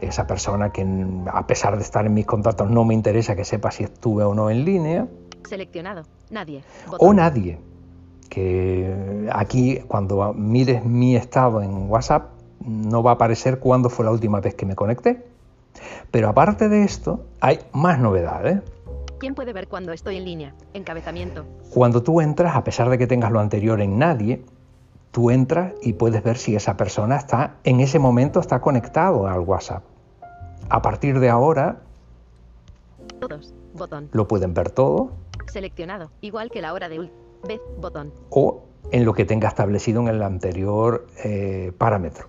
esa 0.00 0.26
persona 0.26 0.72
que 0.72 0.86
a 1.32 1.46
pesar 1.46 1.76
de 1.76 1.82
estar 1.82 2.06
en 2.06 2.14
mis 2.14 2.24
contactos 2.26 2.70
no 2.70 2.84
me 2.84 2.94
interesa 2.94 3.36
que 3.36 3.44
sepa 3.44 3.70
si 3.70 3.84
estuve 3.84 4.24
o 4.24 4.34
no 4.34 4.48
en 4.50 4.64
línea, 4.64 5.06
Seleccionado. 5.48 6.02
Nadie. 6.30 6.62
o 6.86 6.90
Botón. 6.92 7.16
nadie. 7.16 7.58
Que 8.30 9.28
aquí 9.32 9.80
cuando 9.86 10.32
mires 10.32 10.84
mi 10.84 11.16
estado 11.16 11.60
en 11.60 11.90
WhatsApp 11.90 12.30
no 12.64 13.02
va 13.02 13.10
a 13.10 13.14
aparecer 13.14 13.58
cuándo 13.58 13.90
fue 13.90 14.06
la 14.06 14.12
última 14.12 14.40
vez 14.40 14.54
que 14.54 14.64
me 14.64 14.74
conecté. 14.74 15.26
Pero 16.10 16.28
aparte 16.28 16.68
de 16.68 16.84
esto, 16.84 17.24
hay 17.40 17.58
más 17.72 17.98
novedades. 17.98 18.62
¿Quién 19.18 19.34
puede 19.34 19.52
ver 19.52 19.68
cuando 19.68 19.92
estoy 19.92 20.16
en 20.16 20.24
línea? 20.24 20.54
Encabezamiento. 20.72 21.44
Cuando 21.74 22.02
tú 22.02 22.20
entras, 22.20 22.56
a 22.56 22.64
pesar 22.64 22.88
de 22.88 22.96
que 22.96 23.06
tengas 23.06 23.30
lo 23.30 23.40
anterior 23.40 23.80
en 23.80 23.98
nadie, 23.98 24.42
tú 25.10 25.30
entras 25.30 25.74
y 25.82 25.94
puedes 25.94 26.22
ver 26.22 26.38
si 26.38 26.54
esa 26.54 26.76
persona 26.76 27.16
está 27.16 27.56
en 27.64 27.80
ese 27.80 27.98
momento 27.98 28.40
está 28.40 28.60
conectado 28.60 29.26
al 29.26 29.40
WhatsApp. 29.40 29.82
A 30.68 30.82
partir 30.82 31.18
de 31.18 31.28
ahora 31.28 31.80
Todos. 33.18 33.52
Botón. 33.74 34.08
lo 34.12 34.26
pueden 34.28 34.54
ver 34.54 34.70
todo 34.70 35.12
Seleccionado. 35.50 36.10
Igual 36.20 36.50
que 36.50 36.62
la 36.62 36.72
hora 36.72 36.88
de 36.88 37.00
ul. 37.00 37.10
Botón. 37.78 38.12
o 38.30 38.62
en 38.92 39.04
lo 39.04 39.12
que 39.14 39.24
tenga 39.24 39.48
establecido 39.48 40.00
en 40.00 40.08
el 40.08 40.22
anterior 40.22 41.06
eh, 41.24 41.72
parámetro. 41.78 42.26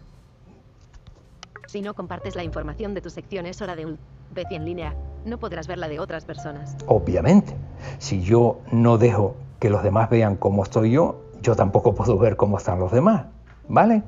Si 1.68 1.82
no 1.82 1.94
compartes 1.94 2.36
la 2.36 2.44
información 2.44 2.94
de 2.94 3.01
tu 3.01 3.10
sección 3.10 3.46
es 3.46 3.62
hora 3.62 3.75
de 3.75 3.86
ul. 3.86 3.98
B. 4.34 4.46
en 4.51 4.65
línea. 4.65 4.96
No 5.25 5.38
podrás 5.38 5.68
ver 5.68 5.77
la 5.77 5.88
de 5.88 6.00
otras 6.00 6.25
personas. 6.25 6.75
Obviamente, 6.88 7.53
si 8.00 8.22
yo 8.22 8.60
no 8.72 8.98
dejo 8.98 9.36
que 9.60 9.70
los 9.70 9.84
demás 9.84 10.10
vean 10.10 10.36
cómo 10.36 10.63
estoy 10.63 10.91
yo, 10.91 11.22
yo 11.41 11.56
tampoco 11.56 11.94
puedo 11.94 12.18
ver 12.18 12.36
cómo 12.36 12.58
están 12.58 12.80
los 12.80 12.91
demás. 12.91 13.25
¿Vale? 13.68 14.03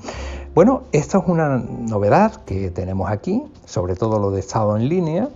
Bueno, 0.55 0.83
esto 0.91 1.19
es 1.19 1.23
una 1.27 1.57
novedad 1.57 2.43
que 2.43 2.69
tenemos 2.69 3.09
aquí, 3.09 3.43
sobre 3.65 3.95
todo 3.95 4.19
lo 4.19 4.31
de 4.31 4.39
estado 4.39 4.75
en 4.75 4.89
línea. 4.89 5.29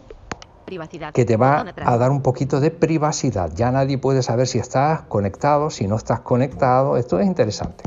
Privacidad. 0.68 1.14
que 1.14 1.24
te 1.24 1.38
va 1.38 1.66
a 1.86 1.98
dar 1.98 2.12
un 2.12 2.22
poquito 2.22 2.60
de 2.60 2.72
privacidad. 2.72 3.54
Ya 3.56 3.72
nadie 3.72 3.98
puede 3.98 4.22
saber 4.22 4.48
si 4.48 4.60
estás 4.60 5.04
conectado, 5.04 5.70
si 5.70 5.88
no 5.88 5.96
estás 5.96 6.20
conectado. 6.20 6.98
Esto 6.98 7.22
es 7.22 7.26
interesante. 7.26 7.86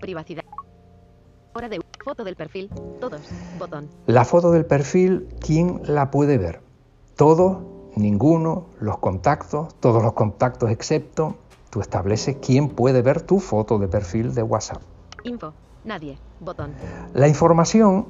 Privacidad. 0.00 0.44
Hora 1.54 1.68
de 1.68 1.80
foto 2.04 2.22
del 2.22 2.36
perfil. 2.36 2.70
Todos. 3.00 3.20
Botón. 3.58 3.88
La 4.06 4.24
foto 4.24 4.52
del 4.52 4.64
perfil, 4.64 5.28
¿quién 5.40 5.80
la 5.86 6.12
puede 6.12 6.38
ver? 6.38 6.60
Todos, 7.16 7.64
ninguno, 7.96 8.66
los 8.78 8.98
contactos, 8.98 9.74
todos 9.80 10.00
los 10.00 10.12
contactos 10.12 10.70
excepto. 10.70 11.34
Tú 11.70 11.80
estableces 11.80 12.36
quién 12.40 12.68
puede 12.68 13.02
ver 13.02 13.22
tu 13.22 13.40
foto 13.40 13.80
de 13.80 13.88
perfil 13.88 14.34
de 14.34 14.44
WhatsApp. 14.44 14.82
Info. 15.24 15.52
Nadie. 15.84 16.16
Botón. 16.38 16.74
La 17.12 17.26
información, 17.26 18.06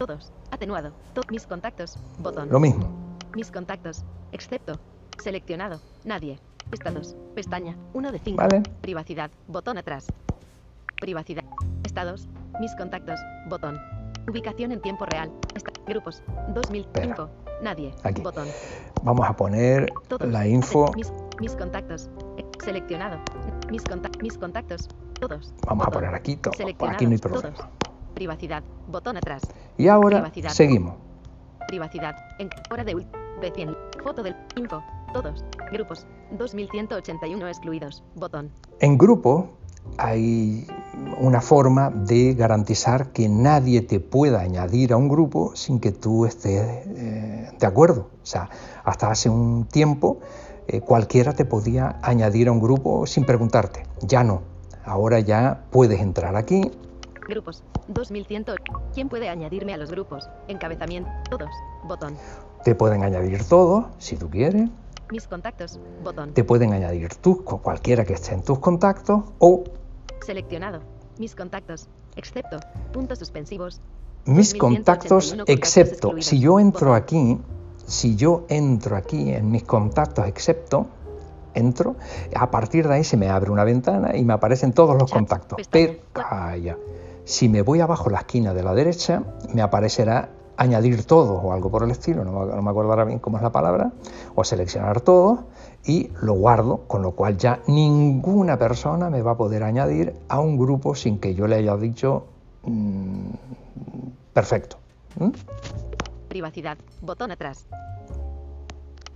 Todos. 0.00 0.32
Atenuado. 0.50 0.92
To- 1.12 1.20
mis 1.30 1.46
contactos. 1.46 1.98
Botón. 2.20 2.48
lo 2.48 2.58
mismo. 2.58 2.88
Mis 3.36 3.50
contactos. 3.50 4.02
Excepto. 4.32 4.80
Seleccionado. 5.22 5.78
Nadie. 6.04 6.38
Estados. 6.72 7.14
Pestaña. 7.34 7.76
1 7.92 8.10
de 8.10 8.18
5. 8.18 8.38
Vale. 8.38 8.62
Privacidad. 8.80 9.30
Botón 9.46 9.76
atrás. 9.76 10.06
Privacidad. 11.02 11.44
Estados. 11.84 12.28
Mis 12.60 12.74
contactos. 12.76 13.20
Botón. 13.50 13.78
Ubicación 14.26 14.72
en 14.72 14.80
tiempo 14.80 15.04
real. 15.04 15.30
Esta- 15.54 15.70
grupos. 15.86 16.22
2000. 16.54 16.80
Espera. 16.86 17.06
Info. 17.08 17.28
Nadie. 17.62 17.94
Aquí. 18.02 18.22
Botón. 18.22 18.48
Vamos 19.02 19.28
a 19.28 19.36
poner 19.36 19.92
Todos. 20.08 20.26
la 20.30 20.46
info. 20.46 20.90
Mis, 20.96 21.12
mis 21.40 21.54
contactos. 21.56 22.08
Eh, 22.38 22.46
Seleccionado. 22.64 23.18
Mis, 23.70 23.84
conta- 23.84 24.08
mis 24.22 24.38
contactos. 24.38 24.88
Todos. 25.20 25.52
Vamos 25.66 25.86
a 25.86 25.90
poner 25.90 26.14
aquí 26.14 26.36
todo. 26.36 26.54
Seleccionados. 26.54 26.94
Aquí 26.96 27.04
no 27.04 27.12
hay 27.12 27.18
problema. 27.18 27.54
Todos. 27.54 27.68
Privacidad. 28.14 28.62
Botón 28.88 29.16
atrás. 29.16 29.42
Y 29.76 29.88
ahora 29.88 30.18
Privacidad. 30.18 30.50
seguimos. 30.50 30.94
Privacidad. 31.68 32.14
En 32.38 32.50
hora 32.70 32.84
de 32.84 32.94
ult. 32.94 33.06
B100. 33.40 33.76
Foto 34.02 34.22
del. 34.22 34.36
Info. 34.56 34.82
Todos. 35.12 35.44
Grupos. 35.72 36.06
2181 36.32 37.48
excluidos. 37.48 38.02
Botón. 38.16 38.50
En 38.80 38.98
grupo 38.98 39.50
hay 39.96 40.66
una 41.18 41.40
forma 41.40 41.90
de 41.90 42.34
garantizar 42.34 43.12
que 43.12 43.28
nadie 43.28 43.80
te 43.82 44.00
pueda 44.00 44.40
añadir 44.40 44.92
a 44.92 44.96
un 44.96 45.08
grupo 45.08 45.52
sin 45.54 45.80
que 45.80 45.90
tú 45.92 46.26
estés 46.26 46.86
eh, 46.86 47.50
de 47.58 47.66
acuerdo. 47.66 48.10
O 48.22 48.26
sea, 48.26 48.50
hasta 48.84 49.10
hace 49.10 49.28
un 49.30 49.66
tiempo 49.66 50.18
eh, 50.68 50.80
cualquiera 50.80 51.32
te 51.32 51.44
podía 51.44 51.98
añadir 52.02 52.48
a 52.48 52.52
un 52.52 52.60
grupo 52.60 53.06
sin 53.06 53.24
preguntarte. 53.24 53.84
Ya 54.02 54.22
no. 54.22 54.42
Ahora 54.84 55.20
ya 55.20 55.64
puedes 55.70 56.00
entrar 56.00 56.36
aquí, 56.36 56.70
Grupos. 57.30 57.62
2100. 57.88 58.44
¿Quién 58.92 59.08
puede 59.08 59.28
añadirme 59.28 59.72
a 59.74 59.76
los 59.76 59.90
grupos? 59.90 60.28
Encabezamiento. 60.48 61.08
Todos. 61.30 61.48
Botón. 61.84 62.16
te 62.64 62.74
pueden 62.74 63.02
añadir 63.04 63.42
todos, 63.44 63.86
si 63.98 64.16
tú 64.16 64.28
quieres, 64.28 64.68
Mis 65.10 65.26
contactos. 65.26 65.78
Botón. 66.04 66.32
te 66.34 66.44
pueden 66.44 66.72
añadir 66.72 67.14
tú, 67.16 67.42
con 67.44 67.58
cualquiera 67.60 68.04
que 68.04 68.12
esté 68.14 68.34
en 68.34 68.42
tus 68.42 68.58
contactos, 68.58 69.22
o 69.38 69.64
Seleccionado. 70.26 70.80
Mis 71.18 71.34
contactos. 71.34 71.88
Excepto. 72.16 72.58
Puntos 72.92 73.18
suspensivos. 73.18 73.80
mis 74.26 74.52
2181 74.52 74.58
contactos, 74.58 75.34
excepto 75.46 76.14
si 76.20 76.38
yo 76.40 76.60
entro 76.60 76.88
Botón. 76.90 77.02
aquí, 77.02 77.38
si 77.86 78.16
yo 78.16 78.44
entro 78.48 78.96
aquí 78.96 79.32
en 79.32 79.50
mis 79.50 79.62
contactos, 79.64 80.26
excepto, 80.26 80.86
entro, 81.54 81.96
a 82.36 82.50
partir 82.50 82.86
de 82.86 82.94
ahí 82.94 83.04
se 83.04 83.16
me 83.16 83.28
abre 83.28 83.50
una 83.50 83.64
ventana 83.64 84.16
y 84.16 84.24
me 84.24 84.34
aparecen 84.34 84.72
todos 84.72 84.94
los 84.94 85.06
Chat, 85.10 85.18
contactos. 85.18 85.56
pestaña, 85.56 85.86
Pero, 85.86 86.00
calla. 86.12 86.76
Si 87.24 87.48
me 87.48 87.62
voy 87.62 87.80
abajo 87.80 88.10
la 88.10 88.18
esquina 88.18 88.54
de 88.54 88.62
la 88.62 88.74
derecha, 88.74 89.22
me 89.54 89.62
aparecerá 89.62 90.30
añadir 90.56 91.04
todos 91.04 91.40
o 91.42 91.52
algo 91.52 91.70
por 91.70 91.82
el 91.84 91.90
estilo, 91.90 92.24
no, 92.24 92.32
me- 92.32 92.54
no 92.54 92.60
me 92.62 92.70
acuerdo 92.70 92.90
ahora 92.90 93.04
bien 93.04 93.18
cómo 93.18 93.36
es 93.38 93.42
la 93.42 93.50
palabra, 93.52 93.92
o 94.34 94.44
seleccionar 94.44 95.00
todos 95.00 95.40
y 95.84 96.10
lo 96.20 96.34
guardo, 96.34 96.82
con 96.86 97.00
lo 97.02 97.12
cual 97.12 97.38
ya 97.38 97.60
ninguna 97.66 98.58
persona 98.58 99.08
me 99.08 99.22
va 99.22 99.32
a 99.32 99.36
poder 99.38 99.62
añadir 99.62 100.14
a 100.28 100.38
un 100.40 100.58
grupo 100.58 100.94
sin 100.94 101.18
que 101.18 101.34
yo 101.34 101.46
le 101.46 101.56
haya 101.56 101.76
dicho 101.76 102.26
mm, 102.64 103.30
perfecto. 104.34 104.76
¿Mm? 105.18 105.30
Privacidad. 106.28 106.76
Botón 107.00 107.30
atrás. 107.30 107.66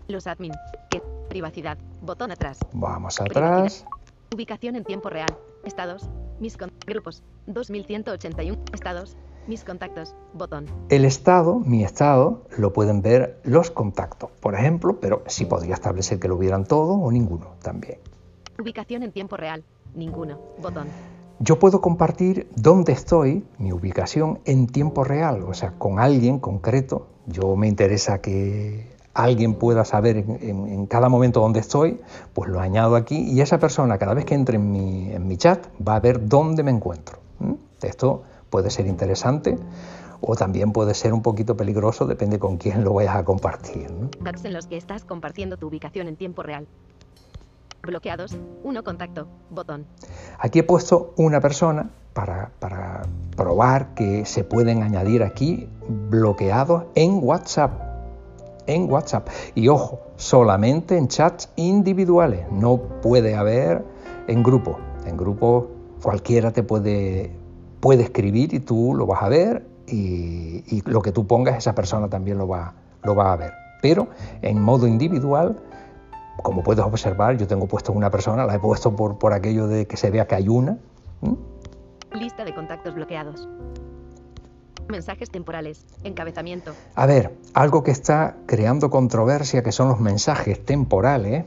Los 0.09 0.27
admin. 0.27 0.53
Privacidad. 1.29 1.79
Botón 2.03 2.31
atrás. 2.31 2.59
Vamos 2.73 3.21
atrás. 3.21 3.85
Ubicación 4.35 4.77
en 4.77 4.85
tiempo 4.85 5.09
real. 5.11 5.29
Estados. 5.65 6.09
Mis 6.41 6.57
con- 6.57 6.71
grupos. 6.85 7.23
2181. 7.47 8.59
Estados. 8.73 9.17
Mis 9.47 9.63
contactos. 9.63 10.15
Botón. 10.33 10.67
El 10.89 11.05
estado, 11.05 11.59
mi 11.59 11.85
estado, 11.85 12.45
lo 12.57 12.73
pueden 12.73 13.03
ver 13.03 13.41
los 13.45 13.71
contactos, 13.71 14.31
por 14.41 14.55
ejemplo, 14.55 15.01
pero 15.01 15.23
sí 15.27 15.45
podría 15.45 15.75
establecer 15.75 16.19
que 16.19 16.29
lo 16.29 16.39
vieran 16.39 16.65
todos 16.65 16.99
o 17.01 17.13
ninguno 17.13 17.57
también. 17.63 17.99
Ubicación 18.59 19.03
en 19.03 19.13
tiempo 19.13 19.37
real. 19.37 19.63
Ninguno. 19.95 20.39
Botón. 20.63 20.89
Yo 21.41 21.59
puedo 21.59 21.81
compartir 21.81 22.49
dónde 22.57 22.93
estoy, 22.93 23.45
mi 23.59 23.73
ubicación, 23.73 24.41
en 24.45 24.67
tiempo 24.67 25.05
real, 25.05 25.43
o 25.43 25.53
sea, 25.53 25.73
con 25.73 25.99
alguien 25.99 26.39
concreto. 26.39 27.09
Yo 27.27 27.57
me 27.57 27.69
interesa 27.69 28.21
que 28.21 28.94
alguien 29.15 29.55
pueda 29.55 29.85
saber 29.85 30.17
en, 30.19 30.39
en- 30.43 30.67
en 30.69 30.87
cada 30.87 31.09
momento 31.09 31.41
dónde 31.41 31.61
estoy, 31.61 32.01
pues 32.33 32.51
lo 32.51 32.61
añado 32.61 32.97
aquí 32.97 33.17
y 33.17 33.41
esa 33.41 33.59
persona 33.59 33.97
cada 33.99 34.15
vez 34.15 34.25
que 34.25 34.35
entre 34.35 34.57
en 34.57 34.71
mi, 34.73 35.11
en 35.13 35.27
mi 35.27 35.37
chat 35.37 35.67
va 35.87 35.97
a 35.97 36.01
ver 36.01 36.29
dónde 36.29 36.63
me 36.63 36.71
encuentro. 36.71 37.19
Esto 37.83 38.23
puede 38.51 38.71
ser 38.71 38.87
interesante 38.87 39.59
o 40.21 40.35
también 40.37 40.73
puede 40.73 40.95
ser 40.95 41.13
un 41.13 41.21
poquito 41.23 41.57
peligroso, 41.57 42.07
depende 42.07 42.39
con 42.39 42.57
quién 42.57 42.83
lo 42.83 42.95
vayas 42.95 43.15
a 43.17 43.25
compartir. 43.25 43.91
¿no? 43.91 44.09
Chats 44.25 44.45
en 44.47 44.53
los 44.55 44.67
que 44.67 44.77
estás 44.79 45.05
compartiendo 45.05 45.57
tu 45.59 45.67
ubicación 45.69 46.09
en 46.09 46.17
tiempo 46.17 46.43
real. 46.43 46.67
Bloqueados. 47.83 48.35
1 48.63 48.83
contacto. 48.83 49.27
Botón. 49.51 49.85
Aquí 50.39 50.61
he 50.61 50.63
puesto 50.63 51.13
una 51.17 51.41
persona 51.43 51.91
para, 52.15 52.51
para 52.59 53.03
probar 53.37 53.95
que 53.95 54.25
se 54.25 54.43
pueden 54.45 54.83
añadir 54.83 55.23
aquí 55.23 55.69
bloqueados 56.09 56.85
en 56.95 57.19
WhatsApp. 57.23 57.94
En 58.67 58.91
WhatsApp. 58.91 59.29
Y 59.55 59.69
ojo, 59.69 60.01
solamente 60.17 60.97
en 60.97 61.09
chats 61.09 61.51
individuales. 61.57 62.47
No 62.51 62.79
puede 63.03 63.35
haber 63.35 63.85
en 64.27 64.43
grupo. 64.43 64.79
En 65.07 65.17
grupo 65.17 65.69
cualquiera 66.03 66.51
te 66.53 66.63
puede, 66.63 67.31
puede 67.81 68.05
escribir 68.05 68.55
y 68.55 68.61
tú 68.61 68.95
lo 68.95 69.07
vas 69.07 69.23
a 69.23 69.29
ver 69.29 69.67
y, 69.87 70.83
lo 70.87 71.03
que 71.03 71.13
tú 71.13 71.27
pongas 71.27 71.57
esa 71.57 71.75
persona 71.75 72.09
también 72.09 72.39
lo 72.39 72.49
va, 72.49 72.75
lo 73.03 73.15
va 73.15 73.33
a 73.33 73.37
ver. 73.37 73.53
Pero 73.83 74.09
en 74.43 74.61
modo 74.63 74.87
individual 74.87 75.59
como 76.43 76.63
puedes 76.63 76.85
observar, 76.85 77.37
yo 77.37 77.47
tengo 77.47 77.67
puesto 77.67 77.93
una 77.93 78.11
persona, 78.11 78.45
la 78.45 78.57
he 78.57 78.59
puesto 78.59 78.95
por, 78.95 79.19
por 79.19 79.33
aquello 79.33 79.67
de 79.67 79.87
que 79.87 79.97
se 79.97 80.11
vea 80.11 80.27
que 80.27 80.35
hay 80.35 80.49
una. 80.49 80.77
Lista 82.13 82.45
de 82.45 82.55
contactos 82.55 82.95
bloqueados. 82.95 83.49
Mensajes 84.89 85.31
temporales. 85.31 85.85
Encabezamiento. 86.03 86.73
A 86.95 87.07
ver, 87.07 87.35
algo 87.55 87.83
que 87.83 87.91
está 87.91 88.37
creando 88.47 88.91
controversia, 88.91 89.63
que 89.63 89.73
son 89.73 89.89
los 89.89 90.01
mensajes 90.01 90.65
temporales. 90.65 91.45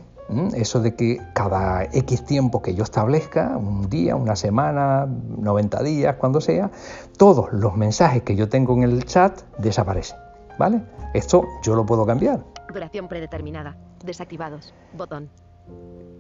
Eso 0.56 0.82
de 0.82 0.94
que 0.94 1.22
cada 1.34 1.86
X 1.86 2.26
tiempo 2.26 2.62
que 2.62 2.76
yo 2.76 2.84
establezca, 2.84 3.56
un 3.56 3.90
día, 3.90 4.18
una 4.18 4.36
semana, 4.36 5.06
90 5.06 5.84
días, 5.84 6.16
cuando 6.18 6.42
sea, 6.42 6.70
todos 7.18 7.48
los 7.54 7.78
mensajes 7.78 8.24
que 8.24 8.36
yo 8.36 8.50
tengo 8.50 8.74
en 8.74 8.84
el 8.84 9.06
chat 9.06 9.42
desaparecen. 9.58 10.18
¿Vale? 10.60 10.82
Esto 11.14 11.46
yo 11.64 11.76
lo 11.76 11.86
puedo 11.86 12.06
cambiar. 12.06 12.44
Duración 12.74 13.08
predeterminada. 13.08 13.78
Desactivados. 14.04 14.74
Botón. 14.94 15.30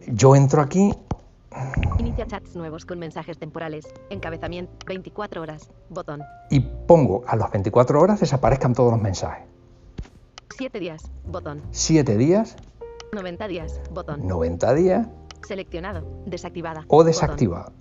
Yo 0.07 0.35
entro 0.35 0.61
aquí, 0.61 0.93
Inicia 1.99 2.27
chats 2.27 2.55
nuevos 2.55 2.85
con 2.85 2.99
mensajes 2.99 3.37
temporales. 3.37 3.87
Encabezamiento. 4.09 4.71
24 4.85 5.41
horas. 5.41 5.69
Botón. 5.89 6.21
y 6.49 6.59
pongo 6.59 7.23
a 7.27 7.35
las 7.35 7.51
24 7.51 7.99
horas 7.99 8.19
desaparezcan 8.19 8.73
todos 8.73 8.91
los 8.91 9.01
mensajes. 9.01 9.45
7 10.57 10.79
días. 10.79 11.11
Botón. 11.25 11.61
7 11.71 12.17
días, 12.17 12.55
90 13.13 13.47
días. 13.47 13.79
Botón. 13.91 14.27
90 14.27 14.73
días 14.73 15.07
Seleccionado. 15.47 16.03
Desactivada. 16.25 16.83
o 16.87 17.03
desactivado. 17.03 17.71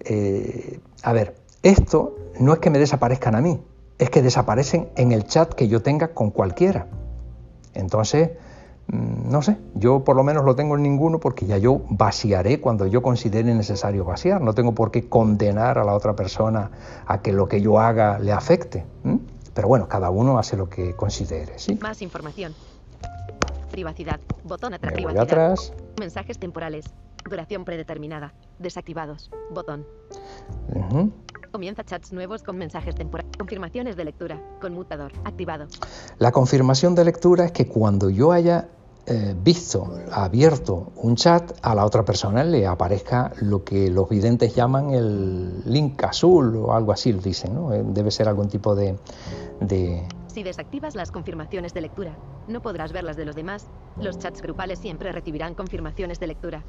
Eh, 0.00 0.80
a 1.02 1.12
ver, 1.12 1.36
esto 1.62 2.16
no 2.38 2.52
es 2.52 2.58
que 2.60 2.70
me 2.70 2.78
desaparezcan 2.78 3.34
a 3.34 3.40
mí, 3.40 3.60
es 3.98 4.10
que 4.10 4.22
desaparecen 4.22 4.90
en 4.96 5.12
el 5.12 5.24
chat 5.24 5.52
que 5.52 5.68
yo 5.68 5.82
tenga 5.82 6.08
con 6.08 6.30
cualquiera. 6.30 6.86
Entonces, 7.74 8.30
no 8.88 9.40
sé, 9.40 9.56
yo 9.74 10.04
por 10.04 10.16
lo 10.16 10.22
menos 10.22 10.44
lo 10.44 10.54
tengo 10.54 10.76
en 10.76 10.82
ninguno 10.82 11.18
porque 11.18 11.46
ya 11.46 11.56
yo 11.56 11.82
vaciaré 11.88 12.60
cuando 12.60 12.86
yo 12.86 13.00
considere 13.00 13.54
necesario 13.54 14.04
vaciar. 14.04 14.40
No 14.40 14.54
tengo 14.54 14.74
por 14.74 14.90
qué 14.90 15.08
condenar 15.08 15.78
a 15.78 15.84
la 15.84 15.94
otra 15.94 16.14
persona 16.14 16.70
a 17.06 17.22
que 17.22 17.32
lo 17.32 17.48
que 17.48 17.60
yo 17.60 17.80
haga 17.80 18.18
le 18.18 18.32
afecte. 18.32 18.84
Pero 19.54 19.68
bueno, 19.68 19.88
cada 19.88 20.10
uno 20.10 20.38
hace 20.38 20.56
lo 20.56 20.68
que 20.68 20.94
considere. 20.94 21.58
¿sí? 21.58 21.78
Más 21.80 22.02
información. 22.02 22.54
Privacidad. 23.70 24.20
Botón 24.44 24.74
atrás. 24.74 24.94
Me 24.94 25.02
voy 25.02 25.16
atrás. 25.16 25.72
Mensajes 25.98 26.38
temporales. 26.38 26.84
Duración 27.24 27.64
predeterminada. 27.64 28.34
Desactivados. 28.58 29.30
Botón. 29.50 29.86
Comienza 31.52 31.84
chats 31.84 32.14
nuevos 32.14 32.42
con 32.42 32.56
mensajes 32.56 32.94
temporales. 32.94 33.36
Confirmaciones 33.36 33.94
de 33.94 34.06
lectura. 34.06 34.40
Conmutador. 34.58 35.12
Activado. 35.24 35.66
La 36.18 36.32
confirmación 36.32 36.94
de 36.94 37.04
lectura 37.04 37.44
es 37.44 37.52
que 37.52 37.68
cuando 37.68 38.08
yo 38.08 38.32
haya 38.32 38.68
eh, 39.04 39.34
visto, 39.36 39.98
abierto 40.10 40.92
un 40.96 41.14
chat, 41.14 41.52
a 41.60 41.74
la 41.74 41.84
otra 41.84 42.06
persona 42.06 42.42
le 42.42 42.66
aparezca 42.66 43.32
lo 43.42 43.64
que 43.64 43.90
los 43.90 44.08
videntes 44.08 44.54
llaman 44.54 44.94
el 44.94 45.62
link 45.70 46.02
azul 46.04 46.56
o 46.56 46.72
algo 46.72 46.90
así, 46.90 47.12
dicen, 47.12 47.54
¿no? 47.54 47.74
Eh, 47.74 47.82
Debe 47.84 48.10
ser 48.10 48.28
algún 48.28 48.48
tipo 48.48 48.74
de, 48.74 48.96
de... 49.60 50.08
Si 50.28 50.42
desactivas 50.42 50.94
las 50.94 51.10
confirmaciones 51.10 51.74
de 51.74 51.82
lectura, 51.82 52.16
no 52.48 52.62
podrás 52.62 52.92
ver 52.92 53.04
las 53.04 53.18
de 53.18 53.26
los 53.26 53.36
demás. 53.36 53.66
Los 54.00 54.18
chats 54.18 54.40
grupales 54.40 54.78
siempre 54.78 55.12
recibirán 55.12 55.54
confirmaciones 55.54 56.18
de 56.18 56.28
lectura. 56.28 56.64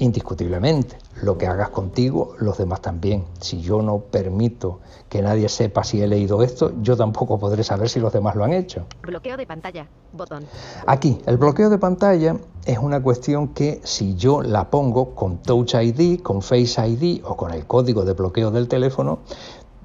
Indiscutiblemente, 0.00 0.96
lo 1.22 1.36
que 1.36 1.46
hagas 1.46 1.68
contigo, 1.68 2.34
los 2.38 2.56
demás 2.56 2.80
también. 2.80 3.26
Si 3.38 3.60
yo 3.60 3.82
no 3.82 3.98
permito 3.98 4.80
que 5.10 5.20
nadie 5.20 5.46
sepa 5.50 5.84
si 5.84 6.00
he 6.00 6.08
leído 6.08 6.42
esto, 6.42 6.72
yo 6.80 6.96
tampoco 6.96 7.38
podré 7.38 7.62
saber 7.64 7.90
si 7.90 8.00
los 8.00 8.10
demás 8.10 8.34
lo 8.34 8.44
han 8.44 8.54
hecho. 8.54 8.86
Bloqueo 9.02 9.36
de 9.36 9.46
pantalla. 9.46 9.86
Botón. 10.14 10.46
Aquí, 10.86 11.18
el 11.26 11.36
bloqueo 11.36 11.68
de 11.68 11.76
pantalla 11.76 12.36
es 12.64 12.78
una 12.78 13.02
cuestión 13.02 13.48
que 13.48 13.82
si 13.84 14.14
yo 14.14 14.40
la 14.40 14.70
pongo 14.70 15.14
con 15.14 15.42
Touch 15.42 15.74
ID, 15.74 16.22
con 16.22 16.40
Face 16.40 16.80
ID 16.88 17.22
o 17.22 17.36
con 17.36 17.52
el 17.52 17.66
código 17.66 18.02
de 18.02 18.14
bloqueo 18.14 18.50
del 18.50 18.68
teléfono, 18.68 19.18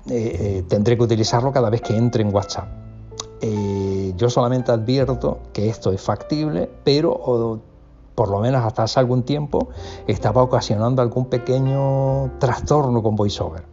eh, 0.09 0.37
eh, 0.39 0.63
tendré 0.69 0.95
que 0.95 1.03
utilizarlo 1.03 1.51
cada 1.51 1.69
vez 1.69 1.81
que 1.81 1.93
entre 1.93 2.21
en 2.21 2.33
WhatsApp. 2.33 2.69
Eh, 3.41 4.13
yo 4.15 4.29
solamente 4.29 4.71
advierto 4.71 5.39
que 5.51 5.67
esto 5.67 5.91
es 5.91 5.99
factible, 5.99 6.69
pero 6.85 7.59
por 8.15 8.29
lo 8.29 8.39
menos 8.39 8.63
hasta 8.65 8.83
hace 8.83 8.99
algún 8.99 9.23
tiempo 9.23 9.69
estaba 10.07 10.41
ocasionando 10.41 11.01
algún 11.01 11.25
pequeño 11.25 12.31
trastorno 12.39 13.03
con 13.03 13.15
VoiceOver. 13.15 13.63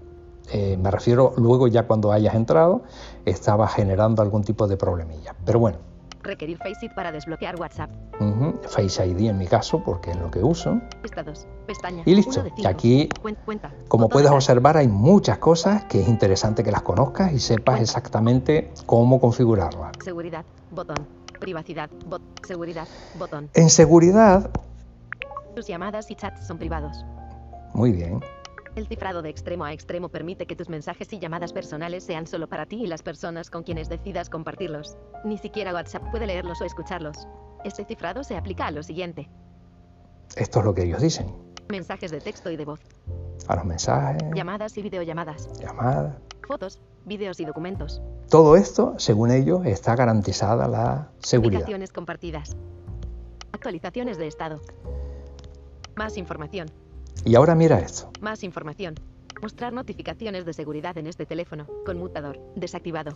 Eh, 0.53 0.77
me 0.77 0.91
refiero 0.91 1.33
luego 1.37 1.69
ya 1.69 1.87
cuando 1.87 2.13
hayas 2.13 2.35
entrado, 2.35 2.83
estaba 3.25 3.69
generando 3.69 4.21
algún 4.23 4.43
tipo 4.45 4.67
de 4.67 4.77
problemilla. 4.77 5.35
Pero 5.45 5.59
bueno, 5.61 5.79
Requerir 6.25 6.57
Faceit 6.59 6.95
para 6.95 7.11
desbloquear 7.11 7.59
WhatsApp. 7.61 7.91
ujú, 8.21 8.61
Face 8.69 9.05
ID 9.05 9.29
en 9.31 9.39
mi 9.39 9.47
caso, 9.49 9.83
porque 9.85 10.13
es 10.13 10.17
lo 10.17 10.31
que 10.31 10.39
uso. 10.45 10.79
Estados. 11.03 11.49
Pestaña. 11.67 12.03
Y 12.07 12.15
listo. 12.15 12.45
Y 12.57 12.65
aquí, 12.65 13.09
Cuen- 13.21 13.37
cuenta. 13.45 13.73
Como 13.89 14.09
puedes 14.09 14.31
observar, 14.31 14.77
hay 14.77 14.87
muchas 14.87 15.39
cosas 15.39 15.85
que 15.87 16.01
es 16.01 16.09
interesante 16.09 16.63
que 16.63 16.71
las 16.71 16.83
conozcas 16.83 17.33
y 17.33 17.41
sepas 17.41 17.81
exactamente 17.81 18.71
cómo 18.87 19.19
configurarlas. 19.21 19.93
Seguridad. 20.05 20.45
Botón. 20.71 21.22
Privacidad. 21.43 21.91
Bot. 22.07 22.23
Seguridad. 22.47 22.87
Botón. 23.19 23.51
En 23.55 23.69
seguridad, 23.69 24.49
Tus 25.57 25.67
llamadas 25.67 26.09
y 26.11 26.15
chats 26.15 26.47
son 26.47 26.57
privados. 26.57 27.05
muy 27.75 27.91
bien. 27.91 28.21
El 28.77 28.87
cifrado 28.87 29.21
de 29.23 29.29
extremo 29.29 29.65
a 29.65 29.73
extremo 29.75 30.09
permite 30.09 30.47
que 30.47 30.57
tus 30.57 30.69
mensajes 30.71 31.13
y 31.13 31.19
llamadas 31.19 31.53
personales 31.53 32.05
sean 32.05 32.27
solo 32.27 32.49
para 32.49 32.65
ti 32.65 32.85
y 32.85 32.87
las 32.87 33.03
personas 33.03 33.51
con 33.51 33.65
quienes 33.65 33.89
decidas 33.91 34.31
compartirlos. 34.31 34.97
Ni 35.25 35.37
siquiera 35.37 35.75
WhatsApp 35.75 36.11
puede 36.11 36.27
leerlos 36.27 36.61
o 36.63 36.65
escucharlos. 36.65 37.27
Este 37.65 37.85
cifrado 37.85 38.23
se 38.25 38.37
aplica 38.37 38.67
a 38.67 38.71
lo 38.71 38.83
siguiente. 38.83 39.29
Esto 40.37 40.61
es 40.61 40.65
lo 40.65 40.75
que 40.75 40.85
ellos 40.85 41.03
dicen. 41.03 41.27
Mensajes 41.69 42.11
de 42.13 42.21
texto 42.21 42.51
y 42.51 42.57
de 42.57 42.65
voz, 42.65 42.81
A 43.49 43.57
los 43.57 43.65
mensajes, 43.67 44.23
llamadas 44.35 44.77
y 44.79 44.83
videollamadas, 44.83 45.49
llamadas. 45.61 46.15
Fotos, 46.47 46.79
videos 47.05 47.41
y 47.41 47.45
documentos, 47.45 48.01
Todo 48.29 48.57
esto, 48.57 48.95
según 48.99 49.31
ellos, 49.31 49.65
está 49.67 49.95
garantizada 49.97 50.69
la 50.69 51.11
seguridad. 51.21 51.61
aplicaciones 51.63 51.93
compartidas, 51.93 52.57
actualizaciones 53.53 54.19
de 54.19 54.27
estado. 54.27 54.61
Más 55.97 56.17
información, 56.17 56.69
Y 57.25 57.35
ahora 57.35 57.55
mira 57.55 57.79
esto. 57.79 58.11
más 58.21 58.43
información. 58.43 58.95
Mostrar 59.43 59.73
notificaciones 59.73 60.45
de 60.47 60.53
seguridad 60.53 60.97
en 60.99 61.07
este 61.09 61.27
teléfono. 61.27 61.67
Conmutador. 61.85 62.39
Desactivado. 62.55 63.13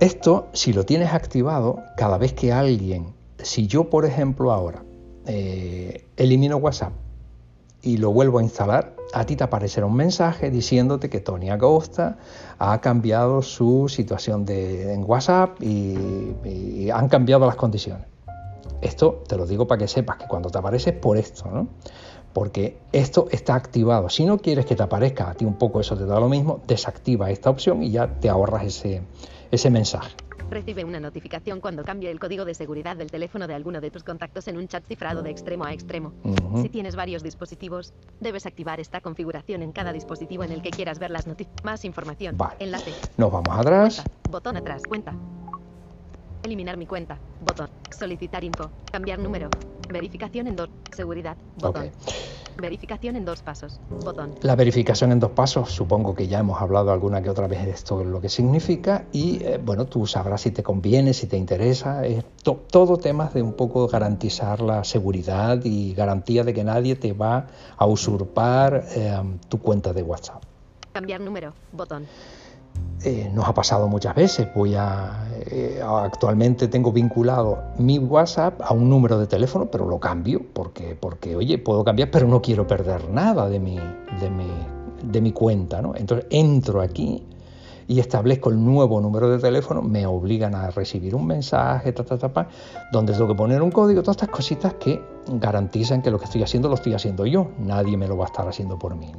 Esto, 0.00 0.48
si 0.52 0.72
lo 0.72 0.84
tienes 0.84 1.12
activado, 1.12 1.82
cada 1.96 2.18
vez 2.18 2.32
que 2.32 2.52
alguien, 2.52 3.14
si 3.38 3.66
yo 3.68 3.88
por 3.90 4.04
ejemplo 4.04 4.50
ahora 4.52 4.82
eh, 5.26 6.04
elimino 6.16 6.56
WhatsApp 6.56 6.92
y 7.80 7.96
lo 7.98 8.10
vuelvo 8.12 8.38
a 8.40 8.42
instalar, 8.42 8.94
a 9.12 9.24
ti 9.24 9.36
te 9.36 9.44
aparecerá 9.44 9.86
un 9.86 9.94
mensaje 9.94 10.50
diciéndote 10.50 11.08
que 11.08 11.20
Tony 11.20 11.50
Acosta 11.50 12.18
ha 12.58 12.80
cambiado 12.80 13.42
su 13.42 13.88
situación 13.88 14.44
de, 14.44 14.92
en 14.92 15.04
WhatsApp 15.04 15.62
y, 15.62 16.90
han 16.90 17.08
cambiado 17.08 17.46
las 17.46 17.56
condiciones. 17.56 18.06
Esto 18.80 19.22
te 19.28 19.36
lo 19.36 19.46
digo 19.46 19.66
para 19.66 19.78
que 19.80 19.88
sepas 19.88 20.16
que 20.16 20.26
cuando 20.26 20.50
te 20.50 20.58
aparece 20.58 20.90
es 20.90 20.96
por 20.96 21.18
esto, 21.18 21.50
¿no? 21.50 21.68
Porque 22.32 22.78
esto 22.92 23.26
está 23.30 23.54
activado. 23.54 24.08
Si 24.08 24.24
no 24.24 24.38
quieres 24.38 24.64
que 24.64 24.76
te 24.76 24.82
aparezca 24.82 25.30
a 25.30 25.34
ti 25.34 25.44
un 25.44 25.54
poco, 25.54 25.80
eso 25.80 25.96
te 25.96 26.06
da 26.06 26.18
lo 26.20 26.28
mismo, 26.28 26.60
desactiva 26.66 27.30
esta 27.30 27.50
opción 27.50 27.82
y 27.82 27.90
ya 27.90 28.06
te 28.20 28.28
ahorras 28.28 28.64
ese, 28.64 29.02
ese 29.50 29.70
mensaje. 29.70 30.14
Recibe 30.50 30.82
una 30.84 30.98
notificación 30.98 31.60
cuando 31.60 31.84
cambie 31.84 32.10
el 32.10 32.18
código 32.18 32.44
de 32.46 32.54
seguridad 32.54 32.96
del 32.96 33.10
teléfono 33.10 33.46
de 33.46 33.54
alguno 33.54 33.80
de 33.80 33.90
tus 33.90 34.02
contactos 34.02 34.48
en 34.48 34.56
un 34.56 34.66
chat 34.66 34.84
cifrado 34.86 35.22
de 35.22 35.30
extremo 35.30 35.64
a 35.64 35.72
extremo. 35.72 36.14
Si 36.62 36.70
tienes 36.70 36.96
varios 36.96 37.22
dispositivos, 37.22 37.92
debes 38.20 38.46
activar 38.46 38.80
esta 38.80 39.00
configuración 39.00 39.62
en 39.62 39.72
cada 39.72 39.92
dispositivo 39.92 40.44
en 40.44 40.52
el 40.52 40.62
que 40.62 40.70
quieras 40.70 40.98
ver 40.98 41.10
las 41.10 41.26
noticias. 41.26 41.54
Más 41.64 41.84
información. 41.84 42.36
Vale. 42.38 42.56
Enlace. 42.60 42.92
Nos 43.18 43.30
vamos 43.30 43.58
atrás. 43.58 43.96
Cuenta. 43.96 44.30
Botón 44.30 44.56
atrás. 44.56 44.82
Cuenta. 44.88 45.14
Eliminar 46.42 46.76
mi 46.78 46.86
cuenta. 46.86 47.18
Botón. 47.44 47.68
Solicitar 47.90 48.42
info. 48.42 48.70
Cambiar 48.90 49.18
número. 49.18 49.50
Verificación 49.90 50.46
en 50.46 50.56
dos. 50.56 50.70
Seguridad. 50.94 51.36
Botón. 51.58 51.90
Verificación 52.60 53.14
en 53.14 53.24
dos 53.24 53.40
pasos. 53.42 53.80
Botón. 53.88 54.34
La 54.42 54.56
verificación 54.56 55.12
en 55.12 55.20
dos 55.20 55.30
pasos, 55.30 55.70
supongo 55.70 56.12
que 56.14 56.26
ya 56.26 56.40
hemos 56.40 56.60
hablado 56.60 56.90
alguna 56.90 57.22
que 57.22 57.30
otra 57.30 57.46
vez 57.46 57.64
de 57.64 57.70
esto, 57.70 58.02
lo 58.02 58.20
que 58.20 58.28
significa, 58.28 59.06
y 59.12 59.42
eh, 59.44 59.60
bueno, 59.64 59.86
tú 59.86 60.06
sabrás 60.08 60.40
si 60.40 60.50
te 60.50 60.64
conviene, 60.64 61.14
si 61.14 61.28
te 61.28 61.36
interesa, 61.36 62.04
es 62.04 62.24
to- 62.42 62.66
todo 62.68 62.96
temas 62.96 63.32
de 63.32 63.42
un 63.42 63.52
poco 63.52 63.86
garantizar 63.86 64.60
la 64.60 64.82
seguridad 64.82 65.60
y 65.64 65.94
garantía 65.94 66.42
de 66.42 66.52
que 66.52 66.64
nadie 66.64 66.96
te 66.96 67.12
va 67.12 67.46
a 67.76 67.86
usurpar 67.86 68.84
eh, 68.90 69.16
tu 69.48 69.60
cuenta 69.60 69.92
de 69.92 70.02
WhatsApp. 70.02 70.42
Cambiar 70.92 71.20
número. 71.20 71.54
Botón. 71.70 72.06
Eh, 73.04 73.30
nos 73.32 73.48
ha 73.48 73.54
pasado 73.54 73.88
muchas 73.88 74.14
veces. 74.14 74.48
Voy 74.54 74.74
a 74.74 75.28
eh, 75.50 75.80
actualmente 75.82 76.68
tengo 76.68 76.92
vinculado 76.92 77.58
mi 77.78 77.98
WhatsApp 77.98 78.60
a 78.60 78.74
un 78.74 78.88
número 78.90 79.18
de 79.18 79.26
teléfono, 79.26 79.66
pero 79.70 79.86
lo 79.86 79.98
cambio 79.98 80.42
porque, 80.52 81.36
oye, 81.36 81.58
puedo 81.58 81.84
cambiar, 81.84 82.10
pero 82.10 82.26
no 82.26 82.42
quiero 82.42 82.66
perder 82.66 83.08
nada 83.08 83.48
de 83.48 83.60
mi, 83.60 85.32
cuenta. 85.32 85.80
Entonces 85.94 86.26
entro 86.30 86.80
aquí 86.80 87.24
y 87.86 88.00
establezco 88.00 88.50
el 88.50 88.62
nuevo 88.62 89.00
número 89.00 89.30
de 89.30 89.38
teléfono, 89.38 89.80
me 89.80 90.06
obligan 90.06 90.54
a 90.54 90.70
recibir 90.70 91.14
un 91.14 91.26
mensaje, 91.26 91.92
ta, 91.92 92.04
ta, 92.04 92.18
ta, 92.18 92.30
pa, 92.30 92.48
donde 92.92 93.14
tengo 93.14 93.28
que 93.28 93.34
poner 93.34 93.62
un 93.62 93.70
código, 93.70 94.02
todas 94.02 94.16
estas 94.16 94.28
cositas 94.28 94.74
que 94.74 95.00
garantizan 95.26 96.02
que 96.02 96.10
lo 96.10 96.18
que 96.18 96.26
estoy 96.26 96.42
haciendo 96.42 96.68
lo 96.68 96.74
estoy 96.74 96.92
haciendo 96.92 97.24
yo, 97.24 97.52
nadie 97.58 97.96
me 97.96 98.06
lo 98.06 98.18
va 98.18 98.24
a 98.24 98.26
estar 98.26 98.46
haciendo 98.46 98.78
por 98.78 98.94
mí. 98.94 99.10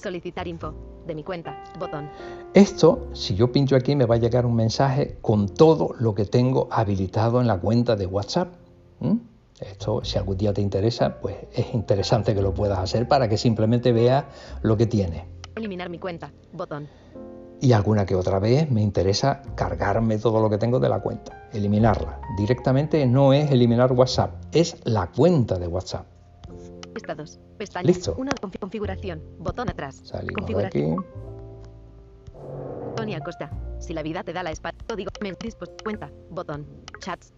Solicitar 0.00 0.46
info. 0.48 0.74
De 1.06 1.14
mi 1.14 1.24
cuenta. 1.24 1.64
Botón. 1.78 2.08
Esto, 2.54 3.08
si 3.12 3.34
yo 3.34 3.50
pincho 3.50 3.76
aquí, 3.76 3.96
me 3.96 4.06
va 4.06 4.16
a 4.16 4.18
llegar 4.18 4.46
un 4.46 4.54
mensaje 4.54 5.18
con 5.20 5.48
todo 5.48 5.94
lo 5.98 6.14
que 6.14 6.24
tengo 6.24 6.68
habilitado 6.70 7.40
en 7.40 7.46
la 7.46 7.58
cuenta 7.58 7.96
de 7.96 8.06
WhatsApp. 8.06 8.52
¿Mm? 9.00 9.16
Esto, 9.60 10.02
si 10.04 10.18
algún 10.18 10.36
día 10.36 10.52
te 10.52 10.62
interesa, 10.62 11.20
pues 11.20 11.36
es 11.52 11.74
interesante 11.74 12.34
que 12.34 12.42
lo 12.42 12.54
puedas 12.54 12.78
hacer 12.78 13.06
para 13.08 13.28
que 13.28 13.36
simplemente 13.36 13.92
veas 13.92 14.24
lo 14.62 14.76
que 14.76 14.86
tiene. 14.86 15.26
Eliminar 15.54 15.90
mi 15.90 15.98
cuenta. 15.98 16.32
Botón. 16.52 16.88
Y 17.60 17.72
alguna 17.72 18.06
que 18.06 18.14
otra 18.14 18.38
vez 18.38 18.70
me 18.70 18.80
interesa 18.80 19.42
cargarme 19.54 20.16
todo 20.16 20.40
lo 20.40 20.48
que 20.48 20.56
tengo 20.56 20.80
de 20.80 20.88
la 20.88 21.00
cuenta, 21.00 21.48
eliminarla. 21.52 22.18
Directamente 22.38 23.04
no 23.04 23.34
es 23.34 23.50
eliminar 23.50 23.92
WhatsApp, 23.92 24.32
es 24.52 24.76
la 24.84 25.08
cuenta 25.08 25.58
de 25.58 25.66
WhatsApp. 25.66 26.06
Estados. 26.94 27.38
Pestaña. 27.58 27.86
Listo. 27.86 28.14
Una 28.18 28.32
confi- 28.32 28.58
configuración. 28.58 29.22
Botón 29.38 29.68
atrás. 29.70 30.00
Salimos 30.04 30.26
de 30.28 30.34
configuración. 30.34 30.92
aquí. 30.98 31.06
Tony 32.96 33.14
Acosta. 33.14 33.50
Si 33.78 33.92
la 33.94 34.02
vida 34.02 34.22
te 34.24 34.32
da 34.32 34.42
la 34.42 34.50
espalda. 34.50 34.78
Código. 34.88 35.10
Men, 35.20 35.36
dispos- 35.38 35.70
cuenta. 35.82 36.10
Botón. 36.30 36.66
Chats. 37.00 37.32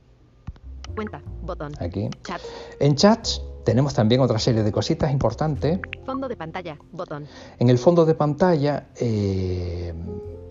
Cuenta. 0.94 1.22
Botón. 1.42 1.72
aquí. 1.80 2.08
Chats. 2.24 2.44
En 2.80 2.96
chats 2.96 3.42
tenemos 3.64 3.94
también 3.94 4.20
otra 4.20 4.38
serie 4.38 4.62
de 4.62 4.72
cositas 4.72 5.12
importantes. 5.12 5.78
Fondo 6.04 6.28
de 6.28 6.36
pantalla. 6.36 6.76
Botón. 6.90 7.26
En 7.58 7.70
el 7.70 7.78
fondo 7.78 8.04
de 8.04 8.14
pantalla, 8.14 8.88
eh, 8.96 9.92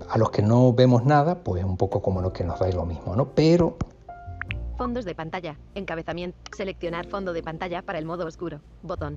a 0.10 0.18
los 0.18 0.32
que 0.32 0.42
no 0.42 0.74
vemos 0.74 1.04
nada, 1.06 1.44
pues 1.44 1.64
un 1.64 1.76
poco 1.78 2.02
como 2.02 2.22
lo 2.22 2.32
que 2.32 2.44
nos 2.44 2.60
da 2.60 2.70
lo 2.70 2.86
mismo, 2.86 3.16
¿no? 3.16 3.30
Pero 3.36 3.76
Fondos 4.82 5.06
de 5.06 5.14
pantalla. 5.14 5.60
Encabezamiento. 5.76 6.36
Seleccionar 6.58 7.06
fondo 7.06 7.34
de 7.34 7.44
pantalla 7.44 7.84
para 7.84 8.00
el 8.00 8.06
modo 8.06 8.26
oscuro. 8.26 8.62
Botón. 8.82 9.16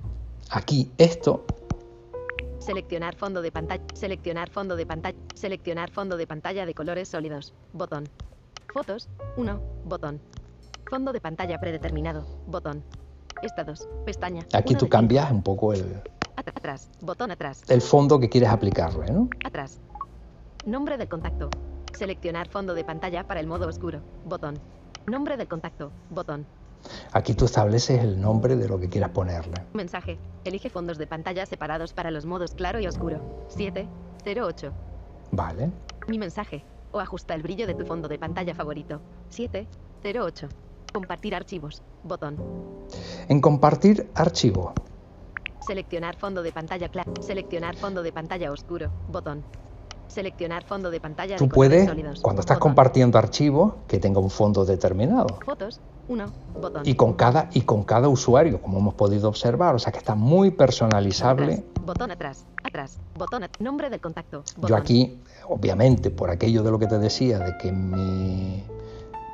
aquí 0.51 0.91
esto, 0.99 1.43
Seleccionar 2.59 3.15
fondo 3.15 3.41
de 3.41 3.51
pantalla. 3.51 3.83
Seleccionar 3.95 4.51
fondo 4.51 4.75
de 4.75 4.85
pantalla. 4.85 5.17
Seleccionar 5.33 5.89
fondo 5.89 6.17
de 6.17 6.27
pantalla 6.27 6.67
de 6.67 6.75
colores 6.75 7.09
sólidos. 7.09 7.55
Botón. 7.73 8.03
Fotos. 8.75 9.09
1. 9.37 9.59
Botón. 9.85 10.21
Fondo 10.87 11.11
de 11.11 11.19
pantalla 11.19 11.59
predeterminado. 11.59 12.27
Botón. 12.45 12.83
Estados. 13.41 13.89
Pestaña. 14.05 14.45
aquí 14.53 14.75
tú 14.75 14.81
cinco. 14.81 14.89
cambias 14.91 15.31
un 15.31 15.41
poco 15.41 15.73
el, 15.73 15.99
At- 16.35 16.47
Atrás. 16.49 16.91
Botón 17.01 17.31
atrás. 17.31 17.63
el 17.69 17.81
fondo 17.81 18.19
que 18.19 18.29
quieres 18.29 18.49
aplicarle, 18.51 19.11
¿no? 19.11 19.29
Atrás. 19.43 19.79
Nombre 20.67 20.95
del 20.99 21.09
contacto. 21.09 21.49
Seleccionar 21.97 22.49
fondo 22.49 22.75
de 22.75 22.83
pantalla 22.83 23.25
para 23.25 23.39
el 23.39 23.47
modo 23.47 23.67
oscuro. 23.67 24.01
Botón. 24.25 24.59
Nombre 25.07 25.37
del 25.37 25.47
contacto. 25.47 25.91
Botón. 26.09 26.45
Aquí 27.11 27.33
tú 27.33 27.45
estableces 27.45 28.03
el 28.03 28.19
nombre 28.19 28.55
de 28.55 28.67
lo 28.67 28.79
que 28.79 28.89
quieras 28.89 29.11
ponerle. 29.11 29.53
Mensaje. 29.73 30.17
Elige 30.43 30.69
fondos 30.69 30.97
de 30.97 31.07
pantalla 31.07 31.45
separados 31.45 31.93
para 31.93 32.11
los 32.11 32.25
modos 32.25 32.53
claro 32.55 32.79
y 32.79 32.87
oscuro. 32.87 33.45
7, 33.49 33.87
08. 34.25 34.71
Vale. 35.31 35.71
Mi 36.07 36.17
mensaje. 36.17 36.63
O 36.91 36.99
ajusta 36.99 37.33
el 37.33 37.43
brillo 37.43 37.67
de 37.67 37.75
tu 37.75 37.85
fondo 37.85 38.07
de 38.07 38.17
pantalla 38.17 38.55
favorito. 38.55 39.01
7, 39.29 39.67
08. 40.03 40.47
Compartir 40.93 41.35
archivos. 41.35 41.83
Botón. 42.03 42.37
En 43.27 43.41
compartir 43.41 44.09
archivo. 44.15 44.73
Seleccionar 45.65 46.15
fondo 46.15 46.43
de 46.43 46.51
pantalla 46.51 46.89
claro. 46.89 47.13
Seleccionar 47.21 47.75
fondo 47.75 48.03
de 48.03 48.11
pantalla 48.11 48.51
oscuro. 48.51 48.91
Botón. 49.09 49.43
Seleccionar 50.07 50.63
fondo 50.63 50.89
de 50.91 50.99
pantalla 50.99 51.35
Tú 51.35 51.45
de 51.45 51.49
puedes, 51.49 51.85
sólidos. 51.87 52.21
cuando 52.21 52.39
estás 52.41 52.57
Botón. 52.57 52.69
compartiendo 52.69 53.17
archivos, 53.17 53.73
que 53.87 53.99
tenga 53.99 54.19
un 54.19 54.29
fondo 54.29 54.63
determinado. 54.65 55.39
Fotos. 55.45 55.81
1. 56.07 56.25
Botón. 56.61 56.83
Y 56.85 56.93
con 56.95 57.13
cada, 57.13 57.49
y 57.53 57.61
con 57.61 57.83
cada 57.83 58.07
usuario, 58.07 58.61
como 58.61 58.77
hemos 58.77 58.93
podido 58.93 59.27
observar. 59.27 59.73
O 59.75 59.79
sea 59.79 59.91
que 59.91 59.97
está 59.97 60.13
muy 60.15 60.51
personalizable. 60.51 61.53
Atrás. 61.53 61.83
Botón 61.85 62.11
atrás. 62.11 62.45
Atrás. 62.63 62.99
Botón 63.17 63.43
at- 63.43 63.59
Nombre 63.59 63.89
del 63.89 63.99
contacto. 63.99 64.43
Botón. 64.57 64.69
Yo 64.69 64.75
aquí, 64.75 65.19
obviamente, 65.49 66.11
por 66.11 66.29
aquello 66.29 66.61
de 66.63 66.71
lo 66.71 66.77
que 66.79 66.85
te 66.87 66.99
decía, 66.99 67.39
de 67.39 67.57
que 67.57 67.71
mi, 67.71 68.63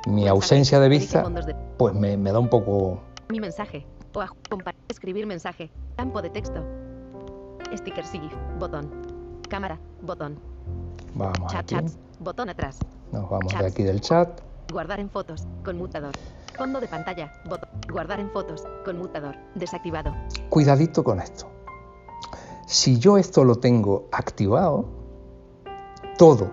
mi 0.06 0.26
ausencia 0.28 0.80
de 0.80 0.88
vista, 0.88 1.24
pues 1.76 1.94
me, 1.94 2.16
me 2.16 2.32
da 2.32 2.38
un 2.38 2.48
poco... 2.48 3.00
Mi 3.28 3.38
mensaje. 3.40 3.86
O 4.14 4.20
compa- 4.50 4.74
escribir 4.88 5.26
mensaje. 5.26 5.70
Campo 5.96 6.22
de 6.22 6.30
texto. 6.30 6.62
Sticker 7.76 8.04
SIGIF. 8.06 8.32
Botón. 8.58 8.90
Cámara. 9.48 9.78
Botón. 10.02 10.38
Vamos 11.14 11.52
Chat 11.52 11.60
aquí, 11.60 11.74
chats. 11.74 11.98
Botón 12.20 12.48
atrás. 12.48 12.78
nos 13.12 13.28
vamos 13.28 13.52
de 13.52 13.66
aquí 13.66 13.82
del 13.82 14.00
chat. 14.00 14.40
Guardar 14.70 15.00
en 15.00 15.10
fotos. 15.10 15.44
Conmutador. 15.64 16.12
Fondo 16.56 16.80
de 16.80 16.88
pantalla. 16.88 17.32
Botón. 17.48 17.68
Guardar 17.90 18.20
en 18.20 18.30
fotos. 18.30 18.64
Conmutador. 18.84 19.36
Desactivado. 19.54 20.14
Cuidadito 20.48 21.04
con 21.04 21.20
esto. 21.20 21.46
Si 22.66 22.98
yo 22.98 23.18
esto 23.18 23.44
lo 23.44 23.56
tengo 23.56 24.08
activado, 24.12 24.86
todo, 26.16 26.50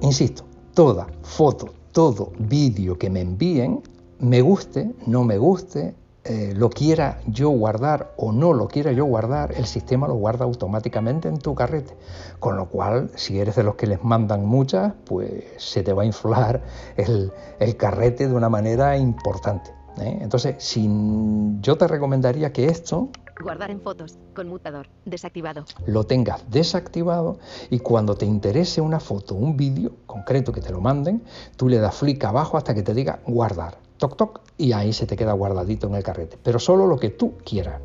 insisto, 0.00 0.44
toda 0.74 1.06
foto, 1.22 1.68
todo 1.92 2.32
vídeo 2.38 2.98
que 2.98 3.08
me 3.10 3.20
envíen, 3.20 3.82
me 4.18 4.40
guste, 4.40 4.92
no 5.06 5.22
me 5.22 5.38
guste, 5.38 5.94
eh, 6.28 6.52
lo 6.54 6.70
quiera 6.70 7.20
yo 7.26 7.50
guardar 7.50 8.12
o 8.16 8.32
no 8.32 8.52
lo 8.52 8.68
quiera 8.68 8.92
yo 8.92 9.04
guardar, 9.04 9.52
el 9.52 9.66
sistema 9.66 10.06
lo 10.08 10.14
guarda 10.14 10.44
automáticamente 10.44 11.28
en 11.28 11.38
tu 11.38 11.54
carrete. 11.54 11.96
Con 12.40 12.56
lo 12.56 12.68
cual, 12.68 13.10
si 13.14 13.38
eres 13.38 13.56
de 13.56 13.62
los 13.62 13.76
que 13.76 13.86
les 13.86 14.02
mandan 14.04 14.44
muchas, 14.46 14.92
pues 15.04 15.44
se 15.56 15.82
te 15.82 15.92
va 15.92 16.02
a 16.02 16.06
inflar 16.06 16.62
el, 16.96 17.32
el 17.60 17.76
carrete 17.76 18.28
de 18.28 18.34
una 18.34 18.48
manera 18.48 18.96
importante. 18.96 19.70
¿eh? 20.00 20.18
Entonces, 20.20 20.56
sin- 20.58 21.60
yo 21.62 21.76
te 21.78 21.86
recomendaría 21.88 22.52
que 22.52 22.66
esto 22.66 23.08
Guardar 23.42 23.70
en 23.70 23.82
fotos. 23.82 24.18
Conmutador. 24.34 24.88
Desactivado. 25.04 25.64
lo 25.86 26.04
tengas 26.04 26.50
desactivado 26.50 27.38
y 27.68 27.80
cuando 27.80 28.14
te 28.14 28.24
interese 28.24 28.80
una 28.80 28.98
foto, 28.98 29.34
un 29.34 29.58
vídeo 29.58 29.92
concreto 30.06 30.52
que 30.52 30.62
te 30.62 30.70
lo 30.72 30.80
manden, 30.80 31.22
tú 31.56 31.68
le 31.68 31.76
das 31.78 31.94
flick 31.96 32.24
abajo 32.24 32.56
hasta 32.56 32.74
que 32.74 32.82
te 32.82 32.94
diga 32.94 33.20
guardar, 33.26 33.76
toc 33.96 34.16
toc, 34.16 34.40
y 34.56 34.72
ahí 34.72 34.92
se 34.92 35.06
te 35.06 35.16
queda 35.16 35.32
guardadito 35.32 35.86
en 35.86 35.94
el 35.94 36.02
carrete, 36.02 36.38
pero 36.42 36.58
solo 36.58 36.86
lo 36.86 36.98
que 36.98 37.10
tú 37.10 37.34
quieras. 37.44 37.80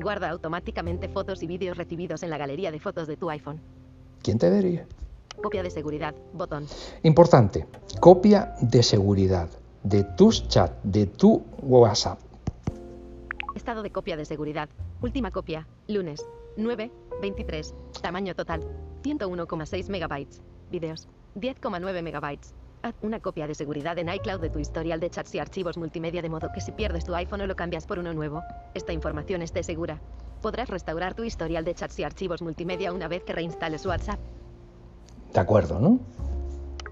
Guarda 0.00 0.30
automáticamente 0.30 1.08
fotos 1.08 1.42
y 1.42 1.46
vídeos 1.46 1.76
recibidos 1.76 2.22
en 2.22 2.30
la 2.30 2.38
galería 2.38 2.70
de 2.70 2.80
fotos 2.80 3.06
de 3.06 3.16
tu 3.16 3.30
iPhone. 3.30 3.60
¿Quién 4.22 4.38
te 4.38 4.50
diría? 4.50 4.86
Copia 5.42 5.62
de 5.62 5.70
seguridad. 5.70 6.14
Botón. 6.32 6.66
Importante, 7.02 7.66
copia 8.00 8.54
de 8.60 8.82
seguridad 8.82 9.48
de 9.82 10.02
tus 10.02 10.48
chats, 10.48 10.74
de 10.82 11.06
tu 11.06 11.44
WhatsApp. 11.62 12.18
Estado 13.54 13.82
de 13.82 13.90
copia 13.90 14.16
de 14.16 14.24
seguridad. 14.24 14.68
Última 15.02 15.30
copia. 15.30 15.66
Lunes. 15.86 16.24
9. 16.56 16.90
23. 17.20 17.74
Tamaño 18.00 18.34
total. 18.34 18.62
101,6 19.02 19.88
megabytes. 19.90 20.40
Videos. 20.70 21.08
10,9 21.36 22.02
megabytes. 22.02 22.54
Haz 22.84 22.96
una 23.00 23.18
copia 23.18 23.46
de 23.46 23.54
seguridad 23.54 23.96
en 23.98 24.10
iCloud 24.10 24.40
de 24.42 24.50
tu 24.50 24.58
historial 24.58 25.00
de 25.00 25.08
chats 25.08 25.34
y 25.34 25.38
archivos 25.38 25.78
multimedia 25.78 26.20
de 26.20 26.28
modo 26.28 26.52
que 26.52 26.60
si 26.60 26.70
pierdes 26.70 27.06
tu 27.06 27.14
iPhone 27.14 27.40
o 27.40 27.46
lo 27.46 27.56
cambias 27.56 27.86
por 27.86 27.98
uno 27.98 28.12
nuevo, 28.12 28.42
esta 28.74 28.92
información 28.92 29.40
esté 29.40 29.62
segura. 29.62 30.02
Podrás 30.42 30.68
restaurar 30.68 31.14
tu 31.14 31.24
historial 31.24 31.64
de 31.64 31.74
chats 31.74 31.98
y 31.98 32.04
archivos 32.04 32.42
multimedia 32.42 32.92
una 32.92 33.08
vez 33.08 33.24
que 33.24 33.32
reinstales 33.32 33.86
WhatsApp. 33.86 34.18
¿De 35.32 35.40
acuerdo, 35.40 35.80
no? 35.80 35.98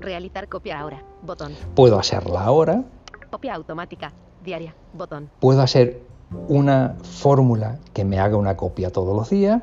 Realizar 0.01 0.49
copia 0.49 0.81
ahora. 0.81 1.05
Botón. 1.21 1.53
Puedo 1.75 1.99
hacerla 1.99 2.43
ahora, 2.43 2.85
Copia 3.31 3.55
automática. 3.55 4.15
Diaria. 4.43 4.75
Botón. 4.95 5.29
puedo 5.41 5.61
hacer 5.61 6.01
una 6.49 6.97
fórmula 7.03 7.79
que 7.93 8.07
me 8.07 8.19
haga 8.19 8.39
una 8.39 8.57
copia 8.57 8.91
todos 8.91 9.15
los 9.15 9.29
días, 9.29 9.63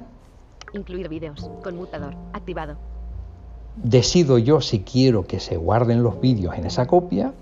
Incluir 0.73 1.09
vídeos. 1.09 1.49
Conmutador. 1.63 2.13
Activado. 2.33 2.77
Decido 3.75 4.37
yo 4.37 4.61
si 4.61 4.81
quiero 4.81 5.25
que 5.25 5.39
se 5.39 5.57
guarden 5.57 6.03
los 6.03 6.19
vídeos 6.19 6.55
en 6.55 6.65
esa 6.65 6.85
copia, 6.87 7.33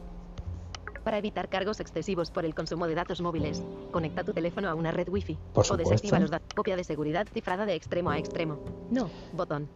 Para 1.03 1.19
evitar 1.19 1.47
cargos 1.47 1.79
excesivos 1.79 2.31
por 2.31 2.43
el 2.43 2.53
consumo 2.53 2.85
de 2.85 2.93
datos 2.93 3.21
móviles, 3.21 3.63
conecta 3.91 4.25
tu 4.25 4.33
teléfono 4.33 4.67
a 4.67 4.75
una 4.75 4.91
red 4.91 5.07
Wi-Fi. 5.07 5.37
Por 5.53 5.65
o 5.71 5.77
desactiva 5.77 5.95
supuesto. 5.97 6.19
los 6.19 6.31
datos. 6.31 6.47
Copia 6.53 6.75
de 6.75 6.83
seguridad 6.83 7.25
cifrada 7.33 7.65
de 7.65 7.75
extremo 7.75 8.09
a 8.09 8.17
extremo. 8.17 8.59
No. 8.91 9.09
Botón. 9.31 9.69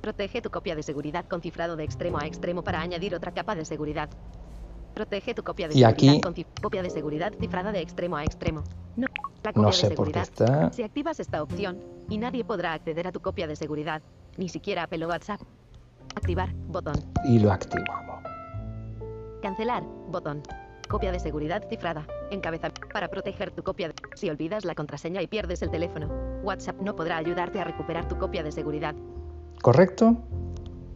Protege 0.00 0.40
tu 0.40 0.48
copia 0.50 0.76
de 0.76 0.84
seguridad 0.84 1.24
con 1.26 1.40
cifrado 1.40 1.74
de 1.74 1.82
extremo 1.82 2.18
a 2.20 2.26
extremo 2.26 2.62
para 2.62 2.80
añadir 2.80 3.16
otra 3.16 3.32
capa 3.34 3.56
de 3.56 3.64
seguridad. 3.64 4.08
Protege 4.94 5.34
tu 5.34 5.42
copia 5.42 5.66
de 5.66 5.74
Y 5.74 5.78
seguridad 5.80 5.92
aquí- 6.14 6.20
con 6.20 6.34
copia 6.62 6.82
de 6.82 6.90
seguridad 6.90 7.32
cifrada 7.40 7.72
de 7.72 7.80
extremo 7.80 8.16
a 8.16 8.22
extremo. 8.22 8.62
No. 8.96 9.08
La 9.42 9.52
copia 9.52 9.62
no 9.62 9.68
de 9.68 9.74
sé 9.74 9.90
por 9.90 10.12
qué 10.12 10.20
seguridad. 10.20 10.22
está, 10.22 10.72
Si 10.72 10.82
activas 10.84 11.18
esta 11.18 11.42
opción, 11.42 11.78
y 12.08 12.16
nadie 12.18 12.44
podrá 12.44 12.74
acceder 12.74 13.08
a 13.08 13.12
tu 13.12 13.18
copia 13.20 13.48
de 13.48 13.56
seguridad, 13.56 14.02
ni 14.38 14.48
siquiera 14.48 14.84
Apple 14.84 15.04
o 15.04 15.08
WhatsApp. 15.08 15.40
Activar. 16.16 16.48
Botón. 16.68 16.94
y 17.24 17.38
lo 17.38 17.52
activamos. 17.52 18.22
Cancelar. 19.42 19.82
Botón. 20.10 20.42
Copia 20.88 21.12
de 21.12 21.20
seguridad 21.20 21.62
cifrada. 21.68 22.06
Encabeza. 22.30 22.70
Para 22.92 23.08
proteger 23.08 23.50
tu 23.50 23.62
copia. 23.62 23.88
de- 23.88 23.94
Si 24.14 24.30
olvidas 24.30 24.64
la 24.64 24.74
contraseña 24.74 25.20
y 25.22 25.26
pierdes 25.26 25.60
el 25.62 25.70
teléfono, 25.70 26.08
WhatsApp 26.42 26.80
no 26.80 26.96
podrá 26.96 27.18
ayudarte 27.18 27.60
a 27.60 27.64
recuperar 27.64 28.08
tu 28.08 28.16
copia 28.18 28.42
de 28.42 28.50
seguridad. 28.52 28.94
¿Correcto? 29.62 30.16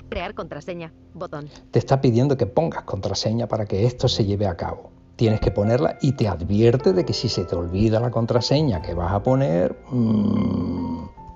Crear 0.09 0.35
contraseña. 0.35 0.93
Botón. 1.15 1.49
Te 1.71 1.79
está 1.79 2.01
pidiendo 2.01 2.37
que 2.37 2.47
pongas 2.47 2.85
contraseña 2.85 3.47
para 3.49 3.67
que 3.67 3.85
esto 3.87 4.09
se 4.09 4.25
lleve 4.25 4.47
a 4.47 4.57
cabo. 4.57 4.91
Tienes 5.17 5.41
que 5.41 5.51
ponerla 5.51 5.99
y 6.01 6.13
te 6.13 6.27
advierte 6.27 6.93
de 6.95 7.05
que 7.05 7.13
si 7.13 7.29
se 7.29 7.45
te 7.45 7.55
olvida 7.55 8.01
la 8.01 8.11
contraseña 8.11 8.81
que 8.81 8.95
vas 8.95 9.13
a 9.13 9.23
poner, 9.23 9.79
mm, 9.91 10.82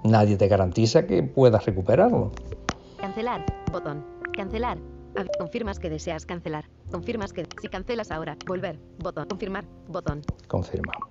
nadie 0.06 0.36
te 0.36 0.48
garantiza 0.48 1.06
que 1.06 1.22
puedas 1.22 1.64
recuperarlo. 1.66 2.32
Cancelar. 3.00 3.44
Botón. 3.72 4.04
Cancelar. 4.36 4.78
Confirmas 5.38 5.78
que 5.78 5.88
deseas 5.90 6.26
cancelar. 6.26 6.64
Confirmas 6.90 7.32
que 7.32 7.46
si 7.60 7.68
cancelas 7.68 8.10
ahora, 8.10 8.36
volver. 8.46 8.78
Botón. 8.98 9.26
Confirmar. 9.28 9.64
Botón. 9.88 10.22
Confirmamos. 10.48 11.08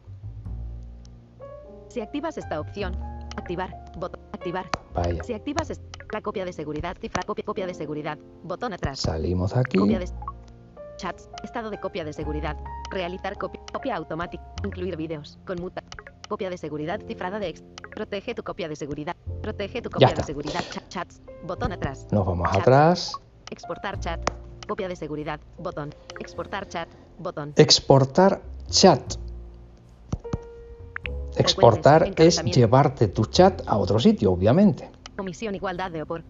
Si 1.90 2.02
activas 2.02 2.38
esta 2.38 2.60
opción, 2.60 2.94
activar. 3.38 3.74
Botón. 3.98 4.20
Activar. 4.34 4.66
Vaya, 4.94 5.24
Si 5.24 5.34
activas 5.34 5.70
est- 5.70 5.82
la 6.14 6.22
copia 6.22 6.46
de 6.46 6.54
seguridad 6.54 6.96
cifra 7.00 7.24
copia 7.24 7.44
copia 7.44 7.66
de 7.68 7.74
seguridad. 7.74 8.18
Botón 8.44 8.74
atrás. 8.74 9.00
salimos 9.00 9.54
de 9.54 9.60
aquí. 9.60 9.78
Copia 9.80 10.00
de 10.00 10.08
chats, 10.98 11.30
estado 11.44 11.70
de 11.70 11.80
copia 11.80 12.06
de 12.06 12.14
seguridad, 12.14 12.56
realizar 12.92 13.38
copia, 13.38 13.60
copia 13.74 13.96
automática, 13.98 14.44
incluir 14.64 14.96
vídeos, 14.96 15.38
conmuta, 15.46 15.84
copia 16.30 16.50
de 16.50 16.58
seguridad 16.58 17.02
cifrada 17.06 17.38
de 17.40 17.50
ex, 17.50 17.64
protege 17.96 18.36
tu 18.36 18.44
copia 18.44 18.68
de 18.68 18.76
seguridad, 18.76 19.16
protege 19.42 19.82
tu 19.82 19.90
copia 19.90 20.14
de 20.14 20.24
seguridad, 20.24 20.60
cha- 20.70 20.88
chats, 20.90 21.22
botón 21.44 21.72
atrás, 21.72 22.08
Nos 22.12 22.26
vamos 22.26 22.50
Chat. 22.52 22.62
atrás. 22.62 23.20
exportar 23.50 24.00
chat, 24.00 24.20
copia 24.68 24.88
de 24.90 24.96
seguridad, 24.98 25.40
botón, 25.58 25.96
exportar 26.20 26.68
chat, 26.68 26.90
botón, 27.18 27.54
Exportar 27.56 28.42
chat. 28.70 29.02
Exportar 31.38 32.14
es 32.18 32.44
llevarte 32.44 33.08
tu 33.08 33.26
chat 33.26 33.62
a 33.66 33.78
otro 33.78 34.00
sitio, 34.00 34.32
obviamente. 34.32 34.90
comisión 35.18 35.56
igualdad 35.56 35.92
de 35.92 36.02
opor, 36.02 36.24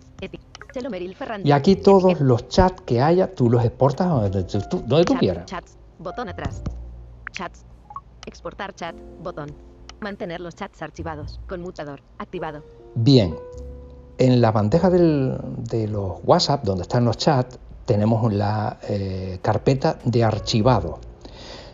Y 1.44 1.52
aquí 1.52 1.76
todos 1.78 2.20
los 2.22 2.48
chats 2.50 2.82
que 2.82 3.02
haya, 3.02 3.34
tú 3.34 3.50
los 3.50 3.64
exportas 3.64 4.08
a 4.08 4.10
donde 4.30 4.44
tú, 4.44 4.84
donde 4.86 5.06
tú 5.06 5.16
quieras. 5.18 5.46
Chats, 5.46 5.78
botón 5.98 6.30
atrás. 6.30 6.62
Chats. 7.32 7.66
Exportar 8.28 8.74
chat, 8.76 8.96
botón. 9.22 9.48
Mantener 10.06 10.40
los 10.40 10.54
chats 10.54 10.84
archivados, 10.84 11.40
conmutador, 11.50 12.04
activado. 12.20 12.64
Bien, 12.94 13.36
en 14.20 14.40
la 14.40 14.52
bandeja 14.52 14.92
del- 14.92 15.36
de 15.58 15.88
los 15.88 16.20
WhatsApp, 16.24 16.64
donde 16.64 16.84
están 16.84 17.06
los 17.06 17.18
chats, 17.18 17.58
tenemos 17.86 18.32
la 18.32 18.78
eh, 18.88 19.40
carpeta 19.42 19.98
de 20.06 20.24
archivado. 20.24 21.00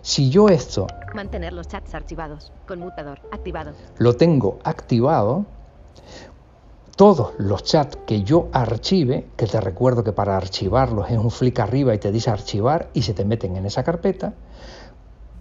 Si 0.02 0.30
yo 0.30 0.48
esto 0.48 0.88
Mantener 1.14 1.52
los 1.52 1.68
chats 1.68 1.94
archivados, 1.94 2.54
conmutador, 2.66 3.20
activado. 3.34 3.74
lo 3.98 4.16
tengo 4.16 4.60
activado, 4.64 5.44
todos 6.96 7.34
los 7.38 7.64
chats 7.66 7.98
que 8.08 8.24
yo 8.24 8.48
archive, 8.54 9.28
que 9.36 9.46
te 9.46 9.60
recuerdo 9.60 10.06
que 10.06 10.14
para 10.14 10.38
archivarlos 10.38 11.10
es 11.12 11.18
un 11.18 11.32
flick 11.32 11.60
arriba 11.60 11.94
y 11.94 11.98
te 11.98 12.14
dice 12.14 12.30
archivar 12.30 12.92
y 12.94 13.02
se 13.02 13.14
te 13.14 13.26
meten 13.26 13.58
en 13.58 13.66
esa 13.66 13.84
carpeta, 13.84 14.36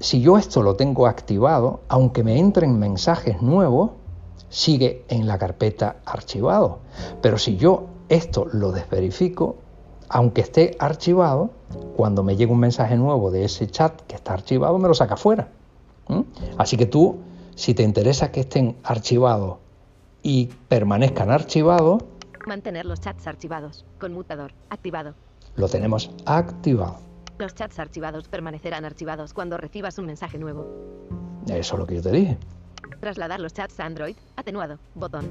si 0.01 0.23
yo 0.23 0.39
esto 0.39 0.63
lo 0.63 0.77
tengo 0.77 1.07
activado, 1.07 1.81
aunque 1.89 2.25
me 2.25 2.39
entren 2.39 2.79
mensajes 2.79 3.43
nuevos, 3.43 3.91
sigue 4.49 5.05
en 5.09 5.27
la 5.27 5.39
carpeta 5.39 5.97
archivado. 6.07 6.79
Pero 7.21 7.37
si 7.39 7.57
yo 7.57 7.87
esto 8.09 8.47
lo 8.51 8.73
desverifico, 8.73 9.57
aunque 10.09 10.41
esté 10.41 10.77
archivado, 10.79 11.51
cuando 11.97 12.23
me 12.23 12.37
llegue 12.37 12.51
un 12.51 12.59
mensaje 12.59 12.97
nuevo 12.97 13.31
de 13.31 13.45
ese 13.45 13.67
chat 13.69 14.01
que 14.03 14.17
está 14.17 14.33
archivado, 14.33 14.79
me 14.79 14.89
lo 14.89 14.95
saca 14.95 15.17
fuera. 15.17 15.49
Así 16.59 16.77
que 16.77 16.87
tú, 16.87 17.19
si 17.55 17.75
te 17.75 17.85
interesa 17.85 18.33
que 18.33 18.41
estén 18.41 18.79
archivados 18.83 19.59
y 20.23 20.47
permanezcan 20.69 21.31
archivados, 21.31 22.03
mantener 22.47 22.87
los 22.87 23.01
chats 23.01 23.27
archivados, 23.27 23.85
conmutador, 24.01 24.53
activado. 24.71 25.15
Lo 25.57 25.69
tenemos 25.69 26.11
activado. 26.25 27.10
Los 27.41 27.55
chats 27.55 27.79
archivados 27.79 28.29
permanecerán 28.29 28.85
archivados 28.85 29.33
cuando 29.33 29.57
recibas 29.57 29.97
un 29.97 30.05
mensaje 30.05 30.37
nuevo. 30.37 30.67
Eso 31.47 31.75
es 31.75 31.79
lo 31.81 31.87
que 31.87 31.95
yo 31.95 32.03
te 32.03 32.11
dije. 32.11 32.37
Trasladar 33.01 33.41
los 33.41 33.55
chats 33.55 33.81
a 33.81 33.87
Android, 33.87 34.15
atenuado, 34.37 34.79
botón. 34.95 35.25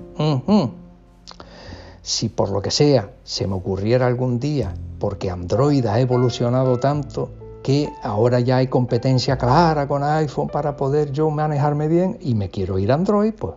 Si 2.02 2.30
por 2.30 2.50
lo 2.50 2.64
que 2.64 2.72
sea 2.72 3.12
se 3.24 3.46
me 3.46 3.54
ocurriera 3.54 4.08
algún 4.08 4.40
día, 4.40 4.74
porque 4.98 5.30
Android 5.30 5.86
ha 5.86 6.00
evolucionado 6.00 6.80
tanto 6.80 7.30
que 7.62 7.94
ahora 8.02 8.40
ya 8.40 8.58
hay 8.58 8.66
competencia 8.70 9.38
clara 9.38 9.88
con 9.88 10.04
iPhone 10.04 10.48
para 10.48 10.76
poder 10.76 11.12
yo 11.12 11.30
manejarme 11.30 11.88
bien 11.88 12.18
y 12.22 12.34
me 12.34 12.50
quiero 12.50 12.80
ir 12.80 12.92
a 12.92 12.96
Android, 12.96 13.36
pues. 13.36 13.54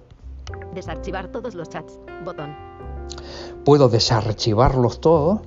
Desarchivar 0.75 1.29
todos 1.29 1.55
los 1.55 1.71
chats, 1.71 1.99
botón. 2.23 2.55
Puedo 3.65 3.89
desarchivarlos 3.89 5.01
todos 5.01 5.41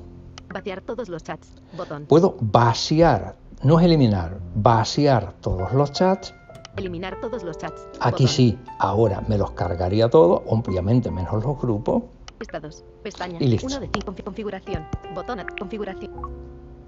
Vaciar 0.56 0.80
todos 0.80 1.10
los 1.10 1.22
chats. 1.22 1.50
Botón. 1.76 2.06
Puedo 2.06 2.38
vaciar, 2.40 3.36
no 3.62 3.78
es 3.78 3.86
eliminar, 3.86 4.40
vaciar 4.56 5.34
todos 5.42 5.74
los 5.74 5.92
chats. 5.92 6.34
Eliminar 6.78 7.20
todos 7.20 7.44
los 7.44 7.58
chats. 7.58 7.86
Aquí 8.00 8.26
sí, 8.26 8.58
ahora 8.80 9.20
me 9.28 9.38
los 9.38 9.52
cargaría 9.52 10.10
todos, 10.10 10.44
obviamente 10.48 11.12
menos 11.12 11.44
los 11.44 11.60
grupos. 11.60 12.04
Estados, 12.40 12.86
pestaña. 13.04 13.38
Y 13.42 13.48
listo. 13.48 13.68
1 13.68 13.82
de 13.82 13.90
5, 13.94 14.16
configuración. 14.24 14.88
Botón, 15.14 15.46
configuración. 15.60 16.12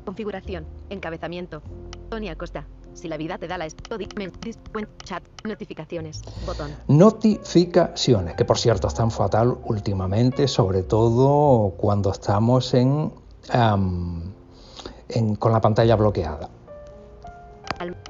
Configuración, 0.05 0.65
encabezamiento. 0.89 1.61
Tony 2.09 2.29
Acosta. 2.29 2.65
Si 2.93 3.09
la 3.09 3.17
vida 3.17 3.37
te 3.37 3.49
da 3.49 3.57
la 3.57 3.67
chat, 5.03 5.23
notificaciones, 5.43 6.21
botón. 6.45 6.71
Notificaciones, 6.87 8.35
que 8.35 8.45
por 8.45 8.57
cierto 8.57 8.87
están 8.87 9.11
fatal 9.11 9.57
últimamente, 9.65 10.47
sobre 10.47 10.83
todo 10.83 11.71
cuando 11.71 12.11
estamos 12.11 12.73
en 12.73 13.11
con 15.39 15.51
la 15.51 15.61
pantalla 15.61 15.95
bloqueada. 15.95 16.49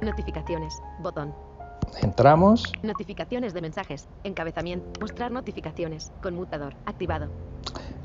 Notificaciones, 0.01 0.81
botón. 1.01 1.33
Entramos. 2.01 2.63
Notificaciones 2.83 3.53
de 3.53 3.61
mensajes, 3.61 4.07
encabezamiento, 4.23 4.99
mostrar 4.99 5.31
notificaciones, 5.31 6.11
conmutador, 6.21 6.73
activado. 6.85 7.27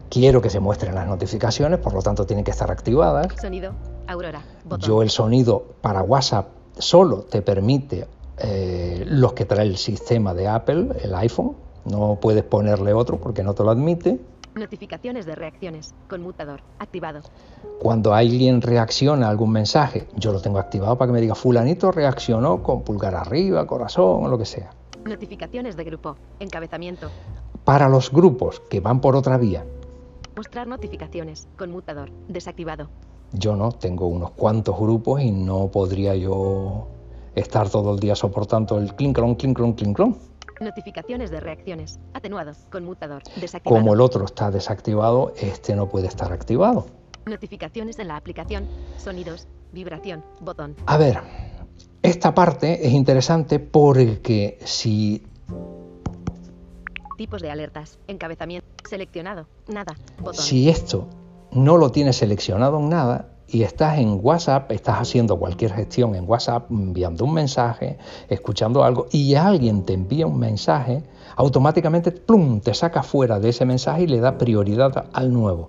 Quiero 0.08 0.42
que 0.42 0.50
se 0.50 0.60
muestren 0.60 0.94
las 0.94 1.06
notificaciones, 1.06 1.78
por 1.78 1.94
lo 1.94 2.02
tanto 2.02 2.26
tienen 2.26 2.44
que 2.44 2.50
estar 2.50 2.70
activadas. 2.70 3.28
Sonido, 3.40 3.72
Aurora, 4.06 4.42
botón. 4.64 4.80
Yo 4.80 5.02
el 5.02 5.10
sonido 5.10 5.74
para 5.80 6.02
WhatsApp 6.02 6.48
solo 6.76 7.22
te 7.22 7.42
permite 7.42 8.06
eh, 8.38 9.04
los 9.06 9.32
que 9.32 9.44
trae 9.44 9.66
el 9.66 9.76
sistema 9.76 10.34
de 10.34 10.48
Apple, 10.48 10.88
el 11.02 11.14
iPhone. 11.14 11.56
No 11.84 12.18
puedes 12.20 12.44
ponerle 12.44 12.92
otro 12.92 13.18
porque 13.18 13.42
no 13.42 13.54
te 13.54 13.64
lo 13.64 13.70
admite. 13.70 14.20
Notificaciones 14.54 15.24
de 15.24 15.34
reacciones. 15.34 15.94
Conmutador. 16.08 16.60
Activado. 16.78 17.20
Cuando 17.80 18.12
alguien 18.12 18.60
reacciona 18.60 19.26
a 19.26 19.30
algún 19.30 19.50
mensaje, 19.50 20.06
yo 20.16 20.32
lo 20.32 20.42
tengo 20.42 20.58
activado 20.58 20.98
para 20.98 21.08
que 21.08 21.12
me 21.14 21.20
diga 21.22 21.34
fulanito 21.34 21.90
reaccionó 21.90 22.62
con 22.62 22.82
pulgar 22.82 23.14
arriba, 23.14 23.66
corazón 23.66 24.24
o 24.24 24.28
lo 24.28 24.36
que 24.36 24.44
sea. 24.44 24.70
Notificaciones 25.04 25.76
de 25.76 25.84
grupo. 25.84 26.16
Encabezamiento. 26.38 27.08
Para 27.64 27.88
los 27.88 28.12
grupos 28.12 28.60
que 28.68 28.80
van 28.80 29.00
por 29.00 29.16
otra 29.16 29.38
vía. 29.38 29.64
Mostrar 30.36 30.66
notificaciones. 30.66 31.48
Conmutador. 31.56 32.10
Desactivado. 32.28 32.88
Yo 33.32 33.56
no, 33.56 33.72
tengo 33.72 34.06
unos 34.06 34.32
cuantos 34.32 34.78
grupos 34.78 35.22
y 35.22 35.30
no 35.30 35.68
podría 35.68 36.14
yo 36.14 36.88
estar 37.34 37.70
todo 37.70 37.94
el 37.94 38.00
día 38.00 38.14
soportando 38.14 38.78
el 38.78 38.94
clink 38.94 39.16
clon, 39.16 39.34
clink 39.36 39.56
clon, 39.56 39.72
clink 39.72 39.96
clon. 39.96 40.31
Notificaciones 40.62 41.30
de 41.30 41.40
reacciones. 41.40 41.98
Atenuado. 42.14 42.52
Conmutador. 42.70 43.22
Desactivado. 43.40 43.80
Como 43.80 43.94
el 43.94 44.00
otro 44.00 44.24
está 44.24 44.50
desactivado, 44.50 45.34
este 45.36 45.74
no 45.74 45.88
puede 45.88 46.06
estar 46.06 46.32
activado. 46.32 46.86
Notificaciones 47.26 47.98
en 47.98 48.08
la 48.08 48.16
aplicación. 48.16 48.66
Sonidos. 48.96 49.48
Vibración. 49.72 50.24
Botón. 50.40 50.76
A 50.86 50.96
ver, 50.96 51.20
esta 52.02 52.34
parte 52.34 52.86
es 52.86 52.92
interesante 52.92 53.58
porque 53.58 54.58
si... 54.64 55.24
Tipos 57.16 57.42
de 57.42 57.50
alertas. 57.50 57.98
Encabezamiento. 58.06 58.66
Seleccionado. 58.88 59.46
Nada. 59.68 59.96
Botón. 60.18 60.34
Si 60.34 60.68
esto 60.68 61.08
no 61.50 61.76
lo 61.76 61.90
tienes 61.90 62.16
seleccionado 62.16 62.78
en 62.78 62.88
nada, 62.88 63.31
y 63.52 63.64
estás 63.64 63.98
en 63.98 64.18
WhatsApp, 64.22 64.72
estás 64.72 64.96
haciendo 64.96 65.38
cualquier 65.38 65.74
gestión 65.74 66.14
en 66.14 66.28
WhatsApp, 66.28 66.70
enviando 66.70 67.26
un 67.26 67.34
mensaje, 67.34 67.98
escuchando 68.30 68.82
algo, 68.82 69.08
y 69.10 69.34
alguien 69.34 69.84
te 69.84 69.92
envía 69.92 70.26
un 70.26 70.38
mensaje, 70.38 71.02
automáticamente 71.36 72.12
¡plum! 72.12 72.60
te 72.60 72.72
saca 72.72 73.02
fuera 73.02 73.38
de 73.38 73.50
ese 73.50 73.66
mensaje 73.66 74.04
y 74.04 74.06
le 74.06 74.20
da 74.20 74.38
prioridad 74.38 75.10
al 75.12 75.32
nuevo. 75.34 75.68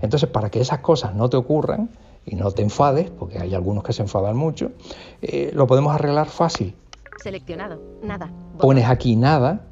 Entonces, 0.00 0.30
para 0.30 0.48
que 0.48 0.60
esas 0.60 0.78
cosas 0.78 1.14
no 1.14 1.28
te 1.28 1.36
ocurran 1.36 1.90
y 2.24 2.34
no 2.34 2.50
te 2.50 2.62
enfades, 2.62 3.10
porque 3.10 3.38
hay 3.38 3.54
algunos 3.54 3.84
que 3.84 3.92
se 3.92 4.00
enfadan 4.00 4.36
mucho, 4.36 4.72
eh, 5.20 5.50
lo 5.52 5.66
podemos 5.66 5.94
arreglar 5.94 6.28
fácil. 6.28 6.74
Seleccionado, 7.22 7.78
nada. 8.02 8.32
Pones 8.58 8.86
aquí 8.86 9.16
nada 9.16 9.66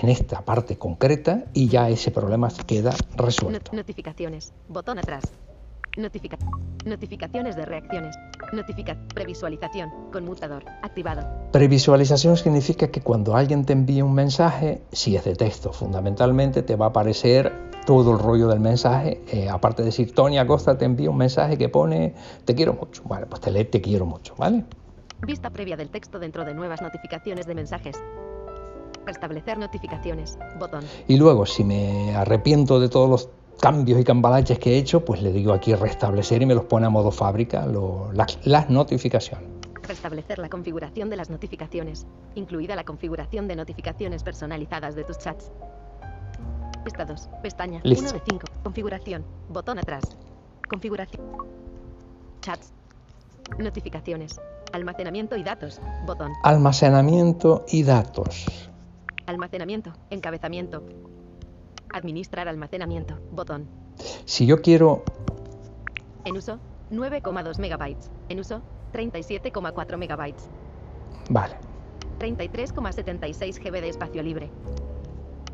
en 0.00 0.10
esta 0.10 0.44
parte 0.44 0.76
concreta 0.76 1.46
y 1.54 1.66
ya 1.66 1.88
ese 1.88 2.12
problema 2.12 2.50
queda 2.66 2.94
resuelto. 3.16 3.74
Notificaciones, 3.74 4.52
botón 4.68 4.98
atrás, 4.98 5.24
notificaciones 5.98 7.56
de 7.56 7.64
reacciones. 7.64 8.16
Notifica. 8.52 8.96
Previsualización. 9.14 9.90
Conmutador. 10.12 10.64
Activado. 10.82 11.26
Previsualización 11.52 12.36
significa 12.36 12.88
que 12.88 13.00
cuando 13.00 13.36
alguien 13.36 13.64
te 13.64 13.72
envíe 13.72 14.02
un 14.02 14.14
mensaje, 14.14 14.82
si 14.92 15.16
es 15.16 15.24
de 15.24 15.34
texto 15.34 15.72
fundamentalmente, 15.72 16.62
te 16.62 16.76
va 16.76 16.86
a 16.86 16.88
aparecer 16.88 17.52
todo 17.84 18.12
el 18.12 18.18
rollo 18.18 18.48
del 18.48 18.60
mensaje. 18.60 19.22
Eh, 19.32 19.48
aparte 19.48 19.82
de 19.82 19.86
decir, 19.86 20.14
Tony 20.14 20.38
Acosta 20.38 20.76
te 20.76 20.84
envía 20.84 21.10
un 21.10 21.16
mensaje 21.16 21.56
que 21.56 21.68
pone 21.68 22.14
te 22.44 22.54
quiero 22.54 22.74
mucho. 22.74 23.02
Vale, 23.04 23.26
pues 23.26 23.40
te 23.40 23.50
lee 23.50 23.64
te 23.64 23.80
quiero 23.80 24.06
mucho, 24.06 24.34
¿vale? 24.36 24.64
Vista 25.26 25.50
previa 25.50 25.76
del 25.76 25.90
texto 25.90 26.18
dentro 26.18 26.44
de 26.44 26.54
nuevas 26.54 26.80
notificaciones 26.80 27.46
de 27.46 27.54
mensajes. 27.54 27.96
Restablecer 29.04 29.58
notificaciones. 29.58 30.38
Botón. 30.58 30.84
Y 31.08 31.16
luego, 31.16 31.46
si 31.46 31.64
me 31.64 32.14
arrepiento 32.14 32.78
de 32.78 32.88
todos 32.88 33.08
los 33.08 33.30
cambios 33.60 34.00
y 34.00 34.04
cambalaches 34.04 34.58
que 34.58 34.74
he 34.74 34.78
hecho, 34.78 35.04
pues 35.04 35.22
le 35.22 35.32
digo 35.32 35.52
aquí 35.52 35.74
restablecer 35.74 36.42
y 36.42 36.46
me 36.46 36.54
los 36.54 36.64
pone 36.64 36.86
a 36.86 36.90
modo 36.90 37.10
fábrica 37.10 37.66
las, 38.12 38.70
notificaciones. 38.70 39.48
Restablecer 39.82 40.38
la 40.38 40.48
configuración 40.48 41.10
de 41.10 41.16
las 41.16 41.30
notificaciones, 41.30 42.06
incluida 42.34 42.76
la 42.76 42.84
configuración 42.84 43.48
de 43.48 43.56
notificaciones 43.56 44.22
personalizadas 44.22 44.94
de 44.94 45.04
tus 45.04 45.18
chats. 45.18 45.50
Estados, 46.86 47.28
pestaña, 47.42 47.80
1 47.84 47.94
de 47.94 48.22
5, 48.30 48.46
configuración, 48.62 49.24
botón 49.48 49.78
atrás, 49.78 50.04
configuración, 50.68 51.22
chats, 52.40 52.72
notificaciones, 53.58 54.40
almacenamiento 54.72 55.36
y 55.36 55.42
datos, 55.42 55.80
botón. 56.06 56.32
Almacenamiento 56.44 57.64
y 57.68 57.82
datos. 57.82 58.70
Almacenamiento, 59.26 59.92
encabezamiento, 60.10 60.82
Administrar 61.92 62.48
almacenamiento. 62.48 63.18
Botón. 63.32 63.66
Si 64.24 64.46
yo 64.46 64.60
quiero... 64.60 65.02
En 66.24 66.36
uso, 66.36 66.58
9,2 66.90 67.58
megabytes. 67.58 68.10
En 68.28 68.40
uso, 68.40 68.60
37,4 68.92 69.96
megabytes. 69.96 70.48
Vale. 71.30 71.54
33,76 72.18 73.62
GB 73.62 73.80
de 73.80 73.88
espacio 73.88 74.22
libre. 74.22 74.50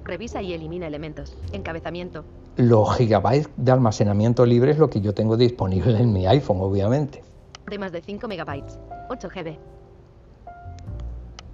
Revisa 0.05 0.43
y 0.43 0.53
elimina 0.53 0.87
elementos. 0.87 1.37
Encabezamiento. 1.53 2.25
Los 2.57 2.97
gigabytes 2.97 3.49
de 3.57 3.73
almacenamiento 3.73 4.45
libre 4.47 4.73
es 4.73 4.79
lo 4.79 4.91
que 4.91 5.01
yo 5.01 5.15
tengo 5.15 5.37
disponible 5.37 5.99
en 5.99 6.13
mi 6.13 6.27
iPhone, 6.27 6.59
obviamente. 6.61 7.23
De 7.69 7.79
más 7.79 7.93
de 7.93 8.03
5 8.03 8.29
megabytes. 8.29 8.79
8 9.09 9.29
GB. 9.29 9.59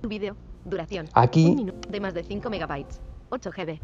Vídeo. 0.08 0.36
Duración. 0.64 1.06
Aquí. 1.14 1.70
De 1.88 2.00
más 2.00 2.14
de 2.14 2.24
5 2.24 2.50
megabytes. 2.50 3.00
8 3.30 3.50
GB. 3.56 3.80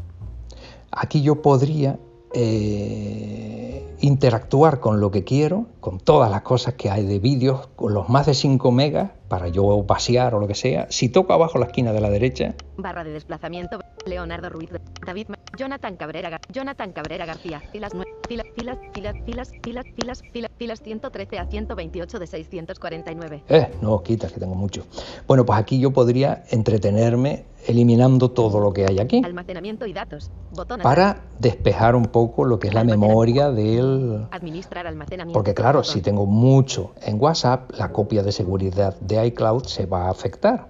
Aquí 0.91 1.21
yo 1.21 1.41
podría 1.41 1.97
eh, 2.33 3.95
interactuar 3.99 4.79
con 4.79 4.99
lo 4.99 5.11
que 5.11 5.23
quiero, 5.23 5.67
con 5.79 5.99
todas 5.99 6.29
las 6.31 6.41
cosas 6.41 6.73
que 6.75 6.89
hay 6.89 7.05
de 7.05 7.19
vídeos, 7.19 7.67
con 7.75 7.93
los 7.93 8.09
más 8.09 8.25
de 8.25 8.33
5 8.33 8.71
megas 8.71 9.11
para 9.27 9.47
yo 9.49 9.83
vaciar 9.83 10.33
o 10.35 10.39
lo 10.39 10.47
que 10.47 10.55
sea. 10.55 10.87
Si 10.89 11.09
toco 11.09 11.33
abajo 11.33 11.57
la 11.59 11.65
esquina 11.65 11.93
de 11.93 12.01
la 12.01 12.09
derecha. 12.09 12.55
Barra 12.77 13.03
de 13.03 13.11
desplazamiento. 13.11 13.79
Leonardo 14.05 14.49
Ruiz. 14.49 14.69
David 15.05 15.27
Jonathan 15.57 15.97
Cabrera, 15.97 16.39
Jonathan 16.51 16.91
Cabrera 16.93 17.25
García. 17.25 17.61
Filas, 17.71 17.93
nue- 17.93 18.05
filas, 18.27 18.47
filas, 18.55 18.77
filas, 18.93 19.15
filas, 19.25 19.49
filas, 19.63 19.85
filas, 19.95 20.21
filas, 20.31 20.51
filas 20.57 20.81
113 20.81 21.39
a 21.39 21.45
128 21.45 22.19
de 22.19 22.27
649. 22.27 23.43
Eh, 23.49 23.71
no, 23.81 24.01
quita, 24.03 24.27
que 24.27 24.39
tengo 24.39 24.55
mucho. 24.55 24.85
Bueno, 25.27 25.45
pues 25.45 25.59
aquí 25.59 25.79
yo 25.79 25.91
podría 25.91 26.43
entretenerme 26.49 27.45
eliminando 27.67 28.31
todo 28.31 28.61
lo 28.61 28.71
que 28.71 28.85
hay 28.85 28.99
aquí 28.99 29.21
Almacenamiento 29.25 29.85
y 29.85 29.93
datos. 29.93 30.31
Botón 30.55 30.79
para 30.81 31.23
despejar 31.39 31.95
un 31.95 32.05
poco 32.05 32.45
lo 32.45 32.59
que 32.59 32.69
es 32.69 32.73
la 32.73 32.83
memoria 32.83 33.51
del... 33.51 34.25
Administrar 34.31 34.87
almacenamiento. 34.87 35.33
Porque 35.37 35.53
claro, 35.53 35.79
Botón. 35.79 35.93
si 35.93 36.01
tengo 36.01 36.25
mucho 36.25 36.93
en 37.01 37.21
WhatsApp, 37.21 37.71
la 37.77 37.91
copia 37.91 38.23
de 38.23 38.31
seguridad 38.31 38.97
de 38.99 39.25
iCloud 39.27 39.63
se 39.63 39.85
va 39.85 40.05
a 40.05 40.11
afectar. 40.11 40.69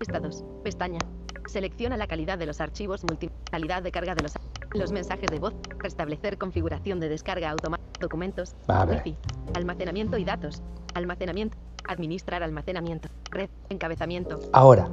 Estados. 0.00 0.44
Pestaña. 0.62 0.98
Selecciona 1.46 1.96
la 1.96 2.06
calidad 2.06 2.38
de 2.38 2.46
los 2.46 2.60
archivos 2.60 3.04
multi. 3.04 3.30
Calidad 3.50 3.82
de 3.82 3.90
carga 3.90 4.14
de 4.14 4.22
los. 4.22 4.32
Los 4.72 4.92
mensajes 4.92 5.28
de 5.30 5.38
voz. 5.38 5.54
Restablecer 5.78 6.38
configuración 6.38 7.00
de 7.00 7.08
descarga 7.08 7.50
automática. 7.50 7.90
Documentos. 8.00 8.54
Ver. 8.68 9.02
Wi-Fi. 9.04 9.16
Almacenamiento 9.54 10.16
y 10.16 10.24
datos. 10.24 10.62
Almacenamiento. 10.94 11.58
Administrar 11.88 12.42
almacenamiento. 12.42 13.08
Red. 13.30 13.50
Encabezamiento. 13.68 14.38
Ahora, 14.52 14.88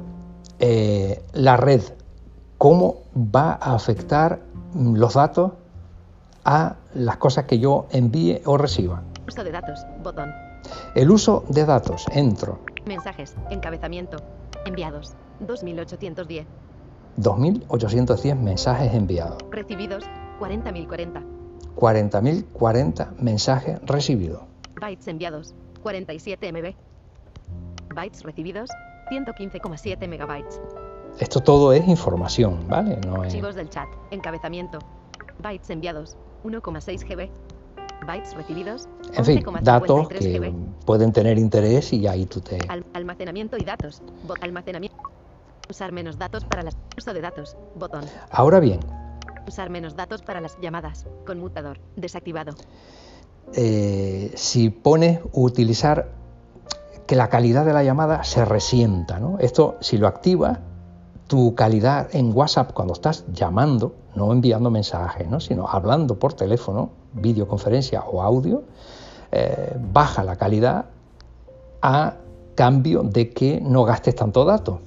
eh, 0.58 1.22
la 1.32 1.56
red, 1.56 1.82
¿cómo 2.58 3.02
va 3.16 3.52
a 3.52 3.74
afectar 3.74 4.40
mm, 4.74 4.96
los 4.96 5.14
datos 5.14 5.52
a 6.44 6.76
las 6.94 7.16
cosas 7.18 7.44
que 7.44 7.58
yo 7.58 7.86
envíe 7.90 8.42
o 8.44 8.56
reciba? 8.56 9.02
Uso 9.26 9.44
de 9.44 9.52
datos. 9.52 9.86
Botón. 10.02 10.32
El 10.94 11.10
uso 11.10 11.44
de 11.48 11.64
datos, 11.64 12.04
entro, 12.12 12.58
Mensajes. 12.88 13.36
Encabezamiento. 13.50 14.16
Enviados. 14.64 15.14
2810. 15.40 16.46
2.810 17.18 18.36
mensajes 18.36 18.94
enviados, 18.94 19.38
Recibidos. 19.50 20.04
40.040. 20.40 21.22
40.040 21.74 23.16
mensajes 23.20 23.80
recibidos. 23.86 24.42
Bytes 24.80 25.08
enviados. 25.08 25.54
47 25.82 26.52
MB. 26.52 26.74
Bytes 27.94 28.22
recibidos. 28.22 28.70
115,7 29.10 30.06
megabytes. 30.08 30.60
Esto 31.18 31.40
todo 31.40 31.72
es 31.72 31.86
información, 31.88 32.60
¿vale? 32.68 32.98
No 33.06 33.24
es... 33.24 33.32
Archivos 33.32 33.54
del 33.56 33.68
chat. 33.68 33.88
Encabezamiento. 34.10 34.78
Bytes 35.42 35.70
enviados. 35.70 36.16
1,6 36.44 37.04
GB. 37.04 37.30
Bytes 38.06 38.34
recibidos. 38.34 38.88
En 39.14 39.24
fin, 39.24 39.42
11,53 39.42 39.62
datos 39.62 40.08
que 40.08 40.38
GB. 40.38 40.52
pueden 40.84 41.12
tener 41.12 41.38
interés 41.38 41.92
y 41.92 42.06
ahí 42.06 42.26
tú 42.26 42.40
te... 42.40 42.58
Al- 42.68 42.84
almacenamiento 42.92 43.56
y 43.56 43.64
datos. 43.64 44.02
Almacenamiento. 44.40 44.96
Usar 45.70 45.92
menos 45.92 46.18
datos 46.18 46.44
para 46.44 46.62
las. 46.62 46.76
Uso 46.96 47.12
de 47.12 47.20
datos. 47.20 47.56
Botón. 47.74 48.04
Ahora 48.30 48.60
bien, 48.60 48.80
Usar 49.46 49.70
menos 49.70 49.96
datos 49.96 50.20
para 50.22 50.40
las 50.42 50.58
llamadas. 50.60 51.06
Conmutador. 51.26 51.78
Desactivado. 51.96 52.52
eh, 53.54 54.32
si 54.34 54.68
pones 54.68 55.20
utilizar 55.32 56.10
que 57.06 57.16
la 57.16 57.28
calidad 57.30 57.64
de 57.64 57.72
la 57.72 57.82
llamada 57.82 58.22
se 58.24 58.44
resienta, 58.44 59.18
¿no? 59.18 59.38
Esto, 59.38 59.76
si 59.80 59.96
lo 59.96 60.06
activas, 60.06 60.58
tu 61.26 61.54
calidad 61.54 62.08
en 62.14 62.36
WhatsApp 62.36 62.72
cuando 62.74 62.92
estás 62.92 63.24
llamando, 63.32 63.94
no 64.14 64.32
enviando 64.32 64.70
mensajes, 64.70 65.26
¿no? 65.28 65.40
sino 65.40 65.66
hablando 65.66 66.18
por 66.18 66.34
teléfono, 66.34 66.90
videoconferencia 67.14 68.02
o 68.02 68.20
audio, 68.22 68.64
eh, 69.32 69.74
baja 69.92 70.22
la 70.24 70.36
calidad 70.36 70.86
a 71.80 72.14
cambio 72.54 73.02
de 73.02 73.30
que 73.30 73.60
no 73.62 73.84
gastes 73.84 74.14
tanto 74.14 74.44
datos. 74.44 74.80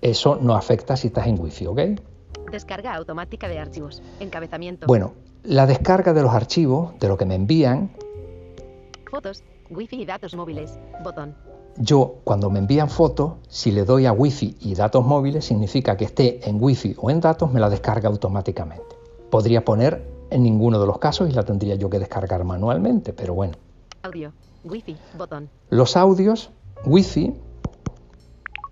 Eso 0.00 0.38
no 0.40 0.54
afecta 0.54 0.96
si 0.96 1.08
estás 1.08 1.26
en 1.26 1.40
Wi-Fi, 1.40 1.66
¿ok? 1.66 1.80
Descarga 2.50 2.94
automática 2.94 3.48
de 3.48 3.58
archivos. 3.58 4.02
Encabezamiento. 4.20 4.86
Bueno, 4.86 5.12
la 5.42 5.66
descarga 5.66 6.12
de 6.12 6.22
los 6.22 6.32
archivos, 6.32 6.98
de 6.98 7.08
lo 7.08 7.16
que 7.16 7.26
me 7.26 7.34
envían, 7.34 7.90
Fotos. 9.10 9.42
Wi-Fi 9.70 10.02
y 10.02 10.04
datos 10.06 10.34
móviles. 10.34 10.78
Botón. 11.02 11.34
yo 11.76 12.16
cuando 12.24 12.50
me 12.50 12.58
envían 12.58 12.88
fotos, 12.88 13.34
si 13.48 13.70
le 13.70 13.84
doy 13.84 14.06
a 14.06 14.12
Wi-Fi 14.12 14.56
y 14.60 14.74
datos 14.74 15.04
móviles, 15.04 15.44
significa 15.44 15.96
que 15.96 16.04
esté 16.04 16.48
en 16.48 16.62
Wi-Fi 16.62 16.96
o 16.98 17.10
en 17.10 17.20
datos, 17.20 17.52
me 17.52 17.60
la 17.60 17.70
descarga 17.70 18.08
automáticamente. 18.08 18.96
Podría 19.30 19.64
poner 19.64 20.02
en 20.30 20.42
ninguno 20.42 20.80
de 20.80 20.86
los 20.86 20.98
casos 20.98 21.28
y 21.28 21.32
la 21.32 21.42
tendría 21.42 21.74
yo 21.74 21.88
que 21.88 21.98
descargar 21.98 22.44
manualmente, 22.44 23.12
pero 23.12 23.34
bueno. 23.34 23.54
Audio. 24.02 24.32
Wi-Fi. 24.64 24.96
Botón. 25.16 25.48
Los 25.70 25.96
audios, 25.96 26.50
Wi-Fi, 26.84 27.34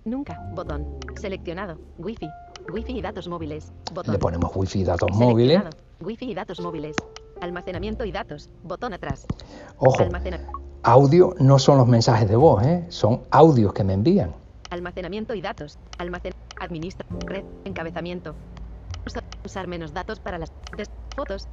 Nunca. 0.07 0.41
Botón. 0.55 0.87
Seleccionado. 1.21 1.77
Wi-Fi. 1.99 2.29
Wi-Fi 2.73 2.99
y 2.99 3.03
datos 3.03 3.29
móviles. 3.29 3.73
Botón. 3.93 4.13
le 4.13 4.19
ponemos 4.19 4.51
Wi-Fi 4.55 4.81
y 4.81 4.85
datos 4.85 5.11
móviles. 5.13 5.63
Wi-Fi 6.01 6.31
y 6.31 6.35
datos 6.35 6.61
móviles. 6.61 6.97
Almacenamiento 7.41 8.05
y 8.05 8.13
datos. 8.13 8.49
Botón 8.63 8.93
atrás. 8.93 9.27
Ojo, 9.79 10.01
Almacena- 10.03 10.47
audio 10.85 11.35
no 11.41 11.59
son 11.59 11.79
los 11.79 11.89
mensajes 11.89 12.29
de 12.29 12.37
voz, 12.37 12.65
¿eh? 12.65 12.87
son 12.89 13.23
audios 13.33 13.73
que 13.73 13.83
me 13.83 13.95
envían. 13.95 14.33
Almacenamiento 14.71 15.35
y 15.35 15.41
datos. 15.43 15.77
Almacen. 15.99 16.33
Administra. 16.61 17.05
Red. 17.27 17.45
Encabezamiento. 17.65 18.35
Usa- 19.07 19.23
usar 19.45 19.67
menos 19.67 19.93
datos 19.93 20.21
para 20.21 20.39
las 20.39 20.53
fotos. 21.17 21.49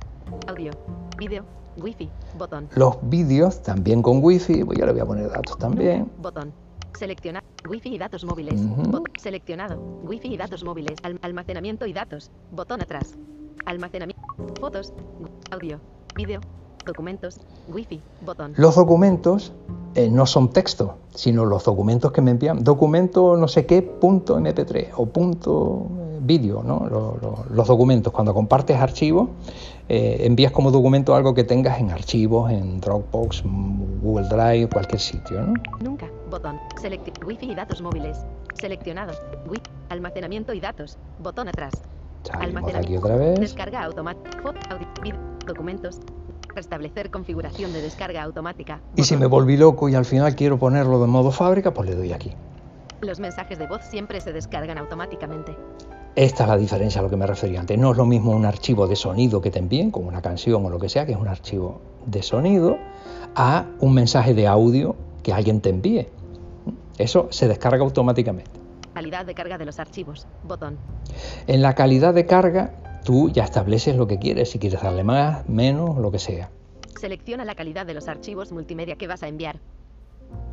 Audio. 0.48 0.72
Vídeo. 1.18 1.44
Wi-Fi. 1.78 2.08
Botón. 2.38 2.70
Los 2.76 2.98
vídeos 3.10 3.64
también 3.64 4.04
con 4.04 4.24
Wi-Fi, 4.24 4.64
pues 4.64 4.78
yo 4.78 4.86
le 4.86 4.92
voy 4.92 5.02
a 5.02 5.06
poner 5.06 5.30
datos 5.32 5.58
también. 5.58 6.12
Botón. 6.20 6.54
Seleccionar. 6.98 7.44
Wi-Fi 7.70 7.96
y 7.96 7.98
datos 7.98 8.24
móviles. 8.26 8.60
Seleccionado. 9.18 9.80
Wi-Fi 10.04 10.34
y 10.34 10.38
datos 10.38 10.64
móviles. 10.64 10.98
Al- 11.04 11.20
almacenamiento 11.22 11.86
y 11.86 11.94
datos. 11.94 12.32
Botón 12.52 12.82
atrás. 12.82 13.16
Almacenamiento. 13.66 14.22
Fotos. 14.60 14.94
Audio. 15.52 15.80
Vídeo. 16.16 16.40
Documentos. 16.86 17.40
Wi-Fi. 17.70 18.02
Botón. 18.26 18.54
Los 18.58 18.76
documentos 18.76 19.54
eh, 19.96 20.10
no 20.10 20.26
son 20.26 20.50
texto, 20.52 20.98
sino 21.14 21.46
los 21.46 21.64
documentos 21.66 22.12
que 22.12 22.22
me 22.22 22.32
envían. 22.32 22.64
Documento 22.64 23.38
no 23.38 23.48
sé 23.48 23.66
qué 23.66 23.82
punto 23.82 24.38
MP3 24.40 24.90
o 24.98 25.06
punto 25.06 25.88
vídeo, 26.26 26.64
¿no? 26.64 26.88
Lo- 26.90 27.18
lo- 27.22 27.46
los 27.50 27.68
documentos. 27.68 28.12
Cuando 28.14 28.34
compartes 28.34 28.78
archivos, 28.78 29.30
eh, 29.90 30.18
envías 30.22 30.52
como 30.52 30.72
documento 30.72 31.16
algo 31.16 31.34
que 31.34 31.44
tengas 31.44 31.80
en 31.80 31.92
archivos, 31.92 32.52
en 32.52 32.80
Dropbox, 32.80 33.44
Google 34.02 34.28
Drive, 34.28 34.70
cualquier 34.70 35.00
sitio, 35.00 35.42
¿no? 35.42 35.54
Nunca. 35.82 36.08
Botón. 36.30 36.60
Select 36.82 37.24
Wi-Fi 37.26 37.52
y 37.52 37.56
datos 37.56 37.82
móviles. 37.82 38.18
Seleccionado. 38.56 39.14
Wi 39.50 39.62
Almacenamiento 39.90 40.54
y 40.54 40.60
datos. 40.60 40.98
Botón 41.20 41.48
atrás. 41.48 41.74
Salimos 42.24 42.74
aquí 42.74 42.96
otra 42.98 43.16
vez. 43.18 43.40
Descarga 43.40 43.84
automática. 43.84 44.42
Documentos. 45.46 46.00
Restablecer 46.56 47.10
configuración 47.12 47.74
de 47.74 47.82
descarga 47.82 48.24
automática. 48.24 48.80
Y 48.96 49.04
si 49.04 49.16
Botón. 49.16 49.20
me 49.22 49.28
volví 49.28 49.58
loco 49.58 49.90
y 49.90 49.96
al 49.96 50.06
final 50.06 50.36
quiero 50.36 50.58
ponerlo 50.58 51.00
de 51.02 51.08
modo 51.08 51.32
fábrica, 51.32 51.74
pues 51.74 51.90
le 51.90 51.96
doy 51.96 52.14
aquí. 52.14 52.32
Los 53.02 53.20
mensajes 53.20 53.60
de 53.60 53.68
voz 53.68 53.82
siempre 53.84 54.22
se 54.22 54.32
descargan 54.32 54.78
automáticamente. 54.78 55.56
Esta 56.16 56.44
es 56.44 56.50
la 56.50 56.58
diferencia 56.58 57.02
a 57.02 57.04
lo 57.04 57.10
que 57.10 57.18
me 57.18 57.26
refería 57.26 57.60
antes. 57.60 57.76
No 57.78 57.92
es 57.92 57.98
lo 57.98 58.06
mismo 58.06 58.32
un 58.32 58.46
archivo 58.46 58.88
de 58.88 58.96
sonido 58.96 59.42
que 59.42 59.50
te 59.50 59.58
envíen, 59.58 59.90
como 59.90 60.10
una 60.10 60.22
canción 60.22 60.64
o 60.64 60.70
lo 60.70 60.78
que 60.78 60.88
sea, 60.88 61.08
que 61.08 61.14
es 61.14 61.18
un 61.18 61.28
archivo 61.28 61.82
de 62.06 62.22
sonido, 62.22 62.78
a 63.36 63.66
un 63.80 63.96
mensaje 63.96 64.36
de 64.36 64.46
audio 64.46 64.96
que 65.24 65.34
alguien 65.34 65.60
te 65.60 65.70
envíe. 65.70 66.08
Eso 67.00 67.28
se 67.32 67.48
descarga 67.48 67.84
automáticamente. 67.84 68.52
Calidad 68.94 69.26
de 69.26 69.34
carga 69.34 69.58
de 69.58 69.66
los 69.66 69.80
archivos. 69.80 70.28
Botón. 70.44 70.78
En 71.48 71.64
la 71.64 71.74
calidad 71.74 72.14
de 72.14 72.28
carga, 72.28 72.76
tú 73.04 73.32
ya 73.32 73.44
estableces 73.44 73.96
lo 73.96 74.06
que 74.06 74.20
quieres, 74.20 74.52
si 74.52 74.60
quieres 74.60 74.84
darle 74.84 75.04
más, 75.04 75.50
menos, 75.50 75.98
lo 75.98 76.12
que 76.12 76.20
sea. 76.20 76.52
Selecciona 77.00 77.44
la 77.44 77.56
calidad 77.56 77.88
de 77.88 77.96
los 77.96 78.08
archivos 78.08 78.52
multimedia 78.52 78.98
que 78.98 79.08
vas 79.08 79.24
a 79.24 79.28
enviar. 79.28 79.60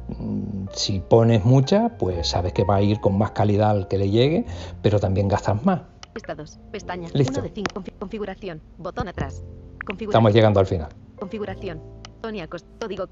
Mm, 0.08 0.66
Si 0.72 1.00
pones 1.00 1.44
mucha, 1.44 1.90
pues 1.98 2.28
sabes 2.28 2.52
que 2.52 2.64
va 2.64 2.76
a 2.76 2.82
ir 2.82 3.00
con 3.00 3.16
más 3.18 3.32
calidad 3.32 3.70
al 3.70 3.88
que 3.88 3.98
le 3.98 4.10
llegue, 4.10 4.46
pero 4.82 4.98
también 4.98 5.28
gastas 5.28 5.64
más. 5.64 5.82
Estados. 6.14 6.58
Pestaña. 6.72 7.08
Listo. 7.12 7.40
1 7.40 7.42
de 7.42 7.54
5. 7.54 7.84
configuración. 7.98 8.60
Botón 8.78 9.08
atrás. 9.08 9.42
Configuración. 9.86 10.10
Estamos 10.10 10.32
llegando 10.34 10.60
al 10.60 10.66
final. 10.66 10.88
Configuración. 11.18 11.80
Código. 12.22 13.06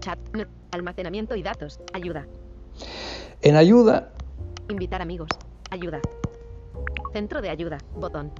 Chat. 0.00 0.18
almacenamiento 0.72 1.34
y 1.36 1.42
datos. 1.42 1.80
Ayuda. 1.92 2.26
En 3.42 3.56
ayuda, 3.56 4.12
Invitar 4.68 5.02
amigos. 5.02 5.28
Ayuda. 5.70 6.00
Centro 7.12 7.42
de 7.42 7.50
ayuda. 7.50 7.78
Botón. 7.96 8.30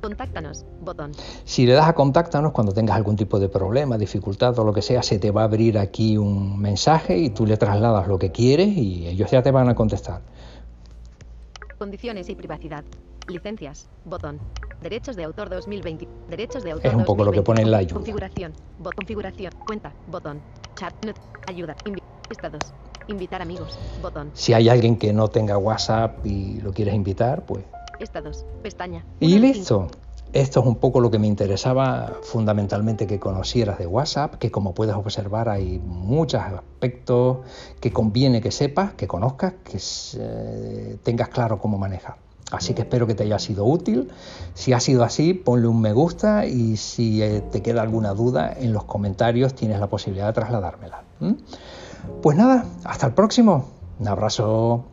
Contáctanos. 0.00 0.64
Botón. 0.80 1.12
Si 1.44 1.66
le 1.66 1.72
das 1.72 1.88
a 1.88 1.92
contáctanos 1.94 2.52
cuando 2.52 2.72
tengas 2.72 2.96
algún 2.96 3.16
tipo 3.16 3.38
de 3.40 3.48
problema, 3.48 3.98
dificultad 3.98 4.56
o 4.58 4.64
lo 4.64 4.72
que 4.72 4.82
sea, 4.82 5.02
se 5.02 5.18
te 5.18 5.30
va 5.32 5.42
a 5.42 5.44
abrir 5.44 5.76
aquí 5.78 6.16
un 6.16 6.58
mensaje 6.58 7.18
y 7.18 7.30
tú 7.30 7.46
le 7.46 7.56
trasladas 7.56 8.06
lo 8.06 8.18
que 8.18 8.30
quieres 8.30 8.68
y 8.68 9.08
ellos 9.08 9.30
ya 9.30 9.42
te 9.42 9.50
van 9.50 9.68
a 9.68 9.74
contestar. 9.74 10.22
Condiciones 11.78 12.28
y 12.28 12.34
privacidad. 12.34 12.84
Licencias. 13.28 13.88
Botón. 14.04 14.38
Derechos 14.82 15.16
de 15.16 15.24
autor 15.24 15.48
2020. 15.50 16.08
Derechos 16.30 16.62
de 16.64 16.70
autor 16.72 16.86
Es 16.90 16.94
un 16.96 17.04
poco 17.04 17.24
lo 17.24 17.30
que 17.32 17.38
2020. 17.38 17.44
pone 17.44 17.62
en 17.62 17.70
la 17.70 17.78
ayuda. 17.78 17.94
Configuración. 17.94 18.52
Bot 18.78 18.94
configuración. 18.94 19.52
Cuenta. 19.66 19.92
Botón. 20.10 20.40
Chat. 20.76 20.92
net, 21.04 21.16
ayuda. 21.46 21.76
Invi- 21.84 22.02
estados. 22.30 22.72
Invitar 23.08 23.42
amigos. 23.42 23.78
Botón. 24.00 24.30
Si 24.34 24.52
hay 24.52 24.68
alguien 24.68 24.96
que 24.96 25.12
no 25.12 25.28
tenga 25.28 25.58
WhatsApp 25.58 26.24
y 26.24 26.60
lo 26.60 26.72
quieres 26.72 26.94
invitar, 26.94 27.44
pues 27.46 27.64
Estados. 28.00 28.44
Pestaña. 28.62 29.04
Y 29.20 29.38
listo. 29.38 29.88
Esto 30.32 30.60
es 30.60 30.66
un 30.66 30.76
poco 30.76 31.00
lo 31.00 31.10
que 31.10 31.18
me 31.18 31.26
interesaba 31.26 32.18
fundamentalmente 32.22 33.06
que 33.06 33.18
conocieras 33.18 33.78
de 33.78 33.86
WhatsApp, 33.86 34.34
que 34.34 34.50
como 34.50 34.74
puedes 34.74 34.94
observar 34.94 35.48
hay 35.48 35.78
muchos 35.78 36.42
aspectos 36.42 37.38
que 37.80 37.92
conviene 37.92 38.42
que 38.42 38.50
sepas, 38.50 38.92
que 38.92 39.06
conozcas, 39.06 39.54
que 39.64 39.78
eh, 40.20 40.98
tengas 41.02 41.28
claro 41.28 41.58
cómo 41.58 41.78
manejar. 41.78 42.16
Así 42.50 42.74
que 42.74 42.82
espero 42.82 43.06
que 43.06 43.14
te 43.14 43.24
haya 43.24 43.38
sido 43.38 43.64
útil. 43.64 44.10
Si 44.52 44.74
ha 44.74 44.80
sido 44.80 45.02
así, 45.02 45.32
ponle 45.32 45.66
un 45.66 45.80
me 45.80 45.94
gusta 45.94 46.44
y 46.44 46.76
si 46.76 47.22
eh, 47.22 47.42
te 47.50 47.62
queda 47.62 47.80
alguna 47.80 48.12
duda 48.12 48.54
en 48.54 48.74
los 48.74 48.84
comentarios 48.84 49.54
tienes 49.54 49.80
la 49.80 49.86
posibilidad 49.86 50.26
de 50.26 50.32
trasladármela. 50.34 51.02
Pues 52.22 52.36
nada, 52.36 52.66
hasta 52.84 53.06
el 53.06 53.14
próximo. 53.14 53.66
Un 53.98 54.08
abrazo. 54.08 54.84